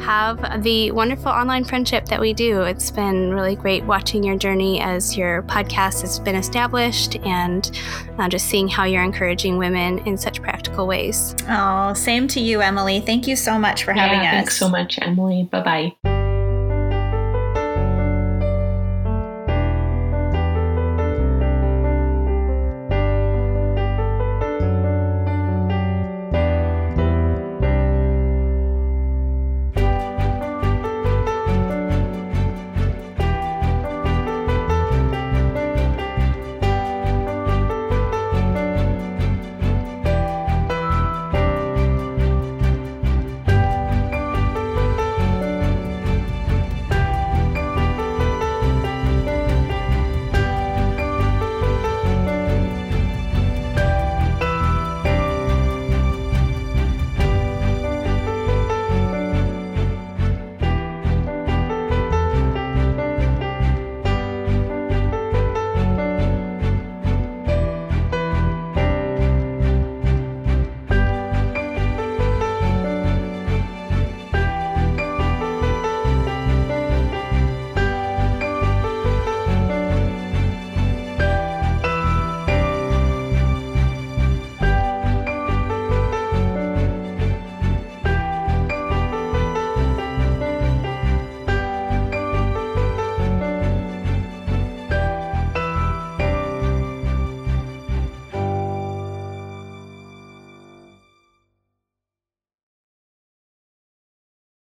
[0.00, 2.62] have the wonderful online friendship that we do.
[2.62, 7.70] It's been really great watching your journey as your podcast has been established and
[8.18, 11.34] uh, just seeing how you're encouraging women in such practical ways.
[11.48, 13.00] Oh, same to you, Emily.
[13.00, 14.32] Thank you so much for yeah, having us.
[14.32, 15.48] Thanks so much, Emily.
[15.50, 16.17] Bye bye.